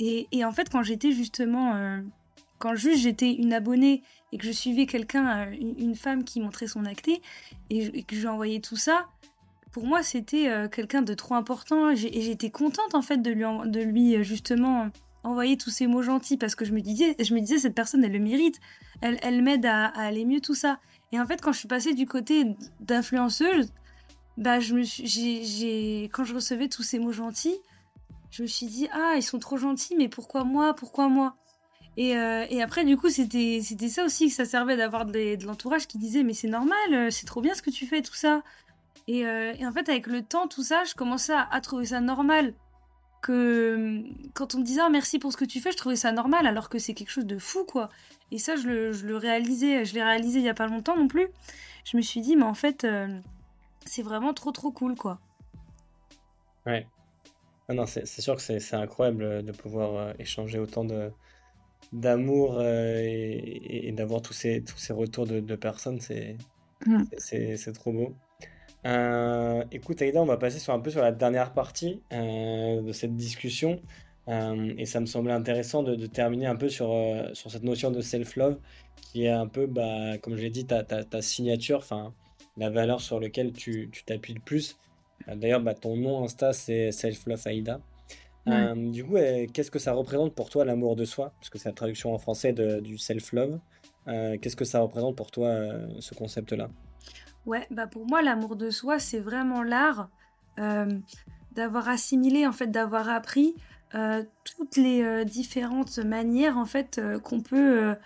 [0.00, 2.00] Et, en fait, quand j'étais justement, euh,
[2.58, 4.02] quand juste j'étais une abonnée
[4.32, 7.22] et que je suivais quelqu'un, euh, une, femme qui montrait son acté,
[7.70, 9.06] et, que je lui envoyais tout ça,
[9.70, 11.90] pour moi, c'était euh, quelqu'un de trop important.
[11.90, 14.90] Et j'étais contente, en fait, de lui, de lui justement
[15.24, 18.04] envoyer tous ces mots gentils parce que je me disais, je me disais cette personne,
[18.04, 18.60] elle le mérite.
[19.00, 20.78] Elle, elle m'aide à, aller mieux, tout ça.
[21.12, 22.44] Et en fait, quand je suis passée du côté
[22.80, 23.72] d'influenceuse,
[24.36, 27.58] bah, je me suis, j'ai, quand je recevais tous ces mots gentils,
[28.30, 31.36] je me suis dit, ah, ils sont trop gentils, mais pourquoi moi Pourquoi moi?
[31.96, 35.86] Et, euh, et, après, du coup, c'était, ça aussi que ça servait d'avoir de, l'entourage
[35.86, 38.42] qui disait, mais c'est normal, euh, c'est trop bien ce que tu fais, tout ça.
[39.08, 42.54] Euh, et, en fait, avec le temps, tout ça, je commençais à trouver ça normal
[43.24, 44.02] que
[44.34, 46.46] quand on me disait ah, merci pour ce que tu fais, je trouvais ça normal
[46.46, 47.88] alors que c'est quelque chose de fou quoi.
[48.30, 50.96] Et ça je le, je le réalisais, je l'ai réalisé il y a pas longtemps
[50.96, 51.28] non plus.
[51.84, 53.08] Je me suis dit mais en fait euh,
[53.86, 55.18] c'est vraiment trop trop cool quoi.
[56.66, 56.86] Ouais.
[57.68, 61.10] Ah non, c'est sûr que c'est incroyable de pouvoir euh, échanger autant de
[61.92, 66.36] d'amour euh, et, d'avoir tous ces, tous ces retours de, de personnes, c'est
[66.86, 67.04] mm.
[67.16, 68.14] c'est trop beau.
[68.86, 72.92] Euh, écoute Aïda, on va passer sur un peu sur la dernière partie euh, de
[72.92, 73.80] cette discussion.
[74.28, 76.94] Euh, et ça me semblait intéressant de, terminer un peu sur,
[77.34, 78.58] sur cette notion de self-love
[78.96, 82.14] qui est un peu, bah, comme je l'ai dit, ta, ta, signature, enfin
[82.56, 84.78] la valeur sur laquelle tu t'appuies le plus.
[85.28, 87.80] D'ailleurs, bah, ton nom Insta, c'est Self-Love Aïda.
[88.76, 89.16] du coup,
[89.52, 91.32] qu'est-ce que ça représente pour toi l'amour de soi?
[91.40, 93.58] Parce que c'est la traduction en français du self-love.
[94.06, 95.50] qu'est-ce que ça représente pour toi
[96.00, 96.68] ce concept-là?
[97.46, 100.08] Ouais, bah pour moi, l'amour de soi, c'est vraiment l'art
[101.52, 103.54] d'avoir assimilé, en fait, d'avoir appris
[104.44, 107.96] toutes les différentes manières, en fait, qu'on peut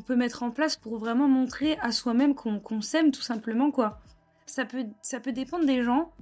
[0.00, 4.00] peut mettre en place pour vraiment montrer à soi-même qu'on s'aime tout simplement quoi.
[4.46, 6.12] Ça peut, ça peut dépendre des gens.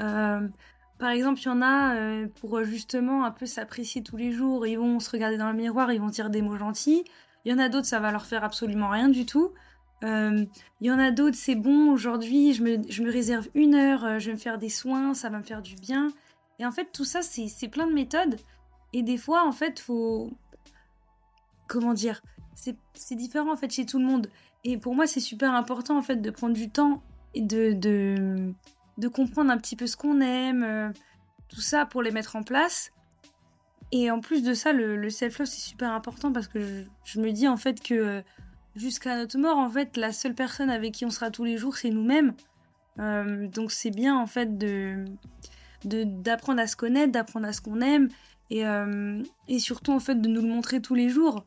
[0.00, 0.48] Euh,
[0.98, 4.66] par exemple, il y en a euh, pour justement un peu s'apprécier tous les jours,
[4.66, 7.04] ils vont se regarder dans le miroir, ils vont dire des mots gentils.
[7.44, 9.52] Il y en a d'autres, ça va leur faire absolument rien du tout.
[10.04, 10.44] Euh,
[10.80, 14.20] il y en a d'autres, c'est bon, aujourd'hui, je me, je me, réserve une heure,
[14.20, 16.12] je vais me faire des soins, ça va me faire du bien.
[16.58, 18.36] Et en fait, tout ça, c'est plein de méthodes.
[18.92, 20.30] Et des fois, en fait, faut.
[21.66, 22.22] Comment dire
[22.94, 24.28] c'est différent en fait chez tout le monde.
[24.64, 27.02] Et pour moi, c'est super important en fait de prendre du temps
[27.34, 28.52] et de, de,
[28.98, 30.90] de comprendre un petit peu ce qu'on aime, euh,
[31.48, 32.90] tout ça pour les mettre en place.
[33.92, 37.46] Et en plus de ça, le, self-love, c'est super important parce que je, me dis
[37.46, 38.24] en fait que
[38.76, 41.76] jusqu'à notre mort, en fait, la seule personne avec qui on sera tous les jours,
[41.76, 42.34] c'est nous-mêmes.
[42.98, 45.04] Euh, donc c'est bien en fait de
[45.84, 48.08] d'apprendre à se connaître, d'apprendre à ce qu'on aime
[48.50, 51.44] et, euh, et surtout en fait de nous le montrer tous les jours.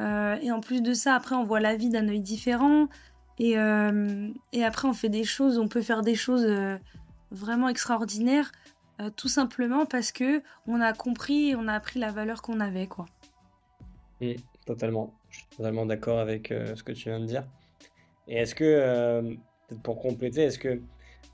[0.00, 2.88] Euh, et en plus de ça, après, on voit la vie d'un œil différent.
[3.38, 3.54] Et,
[4.52, 6.46] et, après, on fait des choses, on peut faire des choses
[7.32, 8.52] vraiment extraordinaires,
[9.16, 13.06] tout simplement parce que on a compris, on a appris la valeur qu'on avait, quoi.
[14.66, 15.12] Totalement.
[15.34, 17.46] Je suis totalement d'accord avec ce que tu viens de dire.
[18.28, 19.20] Et est-ce que,
[19.68, 20.80] peut-être pour compléter, est-ce que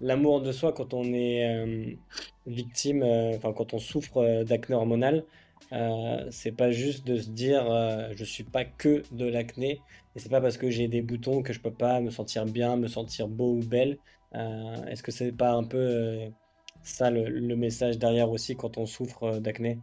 [0.00, 1.98] l'amour de soi, quand on est
[2.46, 5.24] victime, enfin, quand on souffre d'acné hormonal,
[5.72, 9.80] euh, c'est pas juste de se dire euh, je suis pas que de l'acné
[10.16, 12.76] et c'est pas parce que j'ai des boutons que je peux pas me sentir bien,
[12.76, 13.98] me sentir beau ou belle.
[14.34, 16.30] Euh, est-ce que c'est pas un peu
[16.82, 19.78] ça le, message derrière aussi quand on souffre d'acné?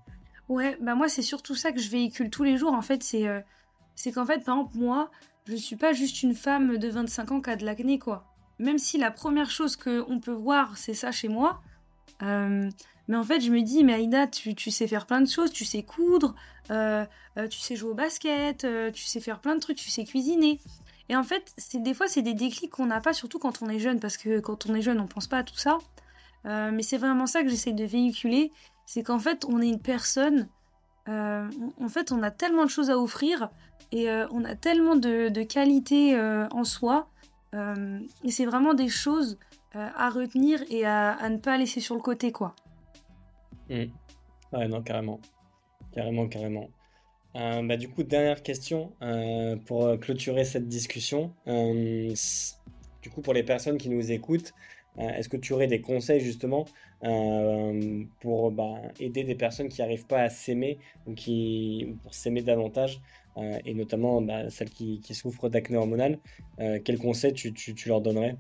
[0.49, 3.25] Ouais, bah moi c'est surtout ça que je véhicule tous les jours en fait, c'est
[3.97, 5.11] c'est qu'en fait par exemple moi
[5.45, 8.25] je suis pas juste une femme de 25 ans qui a de l'acné quoi.
[8.59, 11.61] Même si la première chose qu'on peut voir c'est ça chez moi,
[13.07, 15.63] mais en fait, je me dis, mais Aïda, tu, sais faire plein de choses, tu
[15.63, 16.35] sais coudre,
[16.71, 17.05] euh,
[17.37, 20.03] euh, tu sais jouer au basket, euh, tu sais faire plein de trucs, tu sais
[20.03, 20.59] cuisiner.
[21.09, 23.69] Et en fait, c'est des fois, c'est des déclics qu'on n'a pas, surtout quand on
[23.69, 25.77] est jeune, parce que quand on est jeune, on pense pas à tout ça.
[26.43, 28.51] mais c'est vraiment ça que j'essaie de véhiculer,
[28.85, 30.49] c'est qu'en fait, on est une personne,
[31.07, 33.49] en fait, on a tellement de choses à offrir,
[33.91, 36.19] et on a tellement de, qualités
[36.51, 37.07] en soi,
[37.53, 39.37] et c'est vraiment des choses
[39.73, 42.55] à retenir et à, ne pas laisser sur le côté, quoi.
[43.69, 43.85] Mm.
[44.53, 45.19] Ouais, non, carrément.
[45.93, 46.69] Carrément, carrément.
[47.35, 51.33] Euh, bah, du coup, dernière question euh, pour euh, clôturer cette discussion.
[51.45, 54.53] du coup, pour les personnes qui nous écoutent,
[54.97, 56.65] est-ce que tu aurais des conseils justement
[58.19, 63.01] pour bah, aider des personnes qui n'arrivent pas à s'aimer ou qui, pour s'aimer davantage
[63.65, 66.19] et notamment bah, celles qui, souffrent d'acné hormonal
[66.57, 67.53] Quels conseils tu,
[67.87, 68.37] leur donnerais?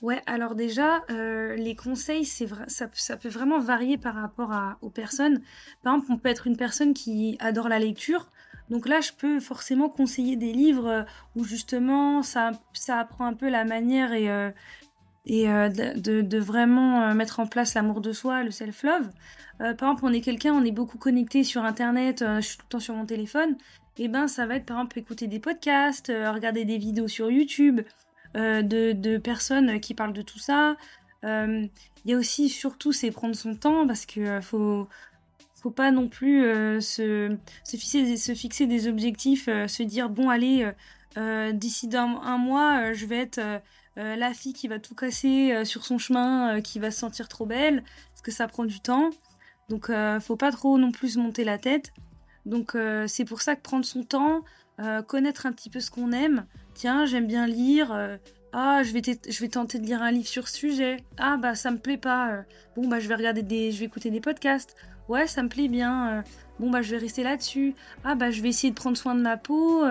[0.00, 4.90] Ouais, alors déjà, euh, les conseils, c'est ça, ça, peut vraiment varier par rapport aux
[4.90, 5.42] personnes.
[5.82, 8.30] Par exemple, on peut être une personne qui adore la lecture.
[8.70, 11.02] Donc là, je peux forcément conseiller des livres euh,
[11.34, 14.50] où justement ça, ça apprend un peu la manière et, euh,
[15.28, 19.10] et de, de, vraiment mettre en place l'amour de soi, le self-love.
[19.58, 22.70] par exemple, on est quelqu'un, on est beaucoup connecté sur Internet, je suis tout le
[22.70, 23.56] temps sur mon téléphone.
[24.00, 27.30] Et eh ben, ça va être par exemple écouter des podcasts, regarder des vidéos sur
[27.30, 27.80] YouTube.
[28.36, 30.76] Euh, de, personnes qui parlent de tout ça.
[31.24, 31.66] Euh,
[32.04, 34.86] il y a aussi, surtout, c'est prendre son temps parce que euh, faut,
[35.54, 36.42] faut pas non plus
[36.80, 40.70] se, se, fixer, se fixer des objectifs, se dire bon allez,
[41.52, 43.40] d'ici un, mois, je vais être
[43.98, 47.82] la fille qui va tout casser sur son chemin, qui va se sentir trop belle,
[48.10, 49.10] parce que ça prend du temps.
[49.68, 49.90] Donc
[50.20, 51.92] faut pas trop non plus monter la tête.
[52.46, 52.76] Donc
[53.06, 54.42] c'est pour ça que prendre son temps,
[55.06, 56.46] connaître un petit peu ce qu'on aime,
[56.78, 57.92] tiens, j'aime bien lire.
[57.92, 58.16] Euh,
[58.52, 60.98] ah, je vais, je vais tenter de lire un livre sur ce sujet.
[61.18, 62.32] Ah, bah, ça me plaît pas.
[62.32, 62.42] Euh.
[62.76, 63.72] bon, bah, je vais regarder des.
[63.72, 64.76] Je vais écouter des podcasts.
[65.08, 66.22] Ouais, ça me plaît bien.
[66.58, 66.64] Euh.
[66.64, 67.74] bon, bah, je vais rester là-dessus.
[68.04, 69.84] Ah, bah, je vais essayer de prendre soin de ma peau.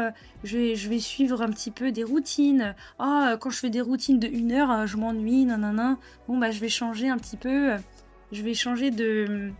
[0.44, 2.76] je, vais, je vais suivre un petit peu des routines.
[3.00, 5.98] Ah, quand je fais des routines de une heure, je m'ennuie, nanana.
[6.28, 7.76] Bon, bah, je vais changer un petit peu.
[8.32, 9.52] Je vais changer de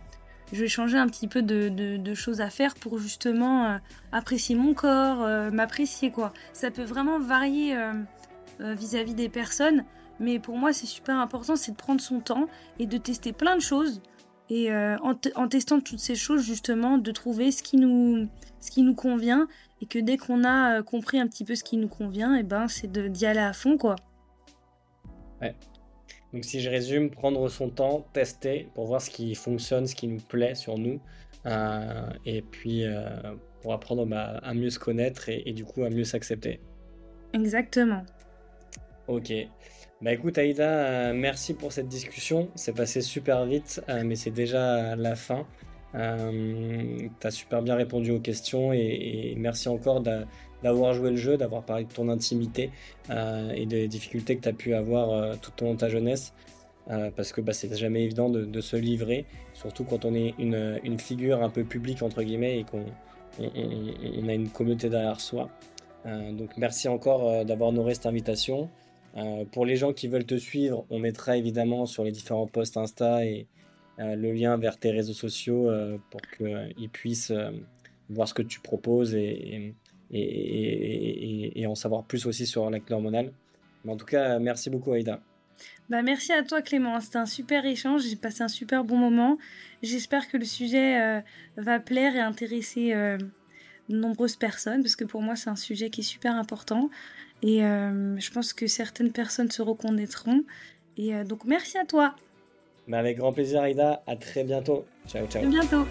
[0.52, 3.78] je vais changer un petit peu de, choses à faire pour justement euh,
[4.12, 6.32] apprécier mon corps, euh, m'apprécier quoi.
[6.52, 7.92] Ça peut vraiment varier euh,
[8.60, 9.84] vis-à-vis des personnes,
[10.20, 12.48] mais pour moi c'est super important, c'est de prendre son temps
[12.78, 14.00] et de tester plein de choses.
[14.50, 18.28] Et en, testant toutes ces choses justement, de trouver ce qui nous,
[18.60, 19.46] ce qui nous convient
[19.82, 22.66] et que dès qu'on a compris un petit peu ce qui nous convient, et ben
[22.66, 23.96] c'est d'y aller à fond quoi.
[25.42, 25.54] Ouais.
[26.32, 30.08] Donc si je résume, prendre son temps, tester pour voir ce qui fonctionne, ce qui
[30.08, 31.00] nous plaît sur nous,
[31.46, 33.06] euh, et puis euh,
[33.62, 36.60] pour apprendre bah, à mieux se connaître et, du coup à mieux s'accepter.
[37.32, 38.04] Exactement.
[39.08, 39.32] Ok.
[40.00, 42.50] Bah écoute Aïda, euh, merci pour cette discussion.
[42.54, 45.46] C'est passé super vite, mais c'est déjà la fin.
[45.92, 50.02] tu as super bien répondu aux questions et, merci encore
[50.62, 52.70] d'avoir joué le jeu, d'avoir parlé de ton intimité
[53.10, 55.88] euh, et des difficultés que tu as pu avoir euh, tout au long de ta
[55.88, 56.34] jeunesse.
[56.90, 60.80] Euh, parce que bah, c'est jamais évident de, se livrer, surtout quand on est une,
[60.84, 62.84] une, figure un peu publique entre guillemets et qu'on
[63.40, 65.50] on, a une communauté derrière soi.
[66.06, 68.70] donc merci encore d'avoir honoré cette invitation.
[69.52, 73.24] Pour les gens qui veulent te suivre, on mettra évidemment sur les différents posts Insta
[73.24, 73.46] et
[73.98, 75.70] le lien vers tes réseaux sociaux
[76.10, 77.32] pour qu'ils puissent
[78.10, 79.74] voir ce que tu proposes et,
[81.66, 83.32] en savoir plus aussi sur l'acné hormonal.
[83.84, 85.20] Mais en tout cas, merci beaucoup Aïda.
[85.88, 89.38] Bah merci à toi Clément, c'était un super échange, j'ai passé un super bon moment.
[89.82, 91.20] J'espère que le sujet euh,
[91.56, 93.18] va plaire et intéresser euh,
[93.88, 96.90] de nombreuses personnes, parce que pour moi c'est un sujet qui est super important.
[97.42, 100.44] Et euh, je pense que certaines personnes se reconnaîtront.
[100.96, 102.16] Et donc merci à toi.
[102.88, 104.84] Bah avec grand plaisir Aïda, à très bientôt.
[105.06, 105.44] Ciao ciao.
[105.44, 105.86] À bientôt.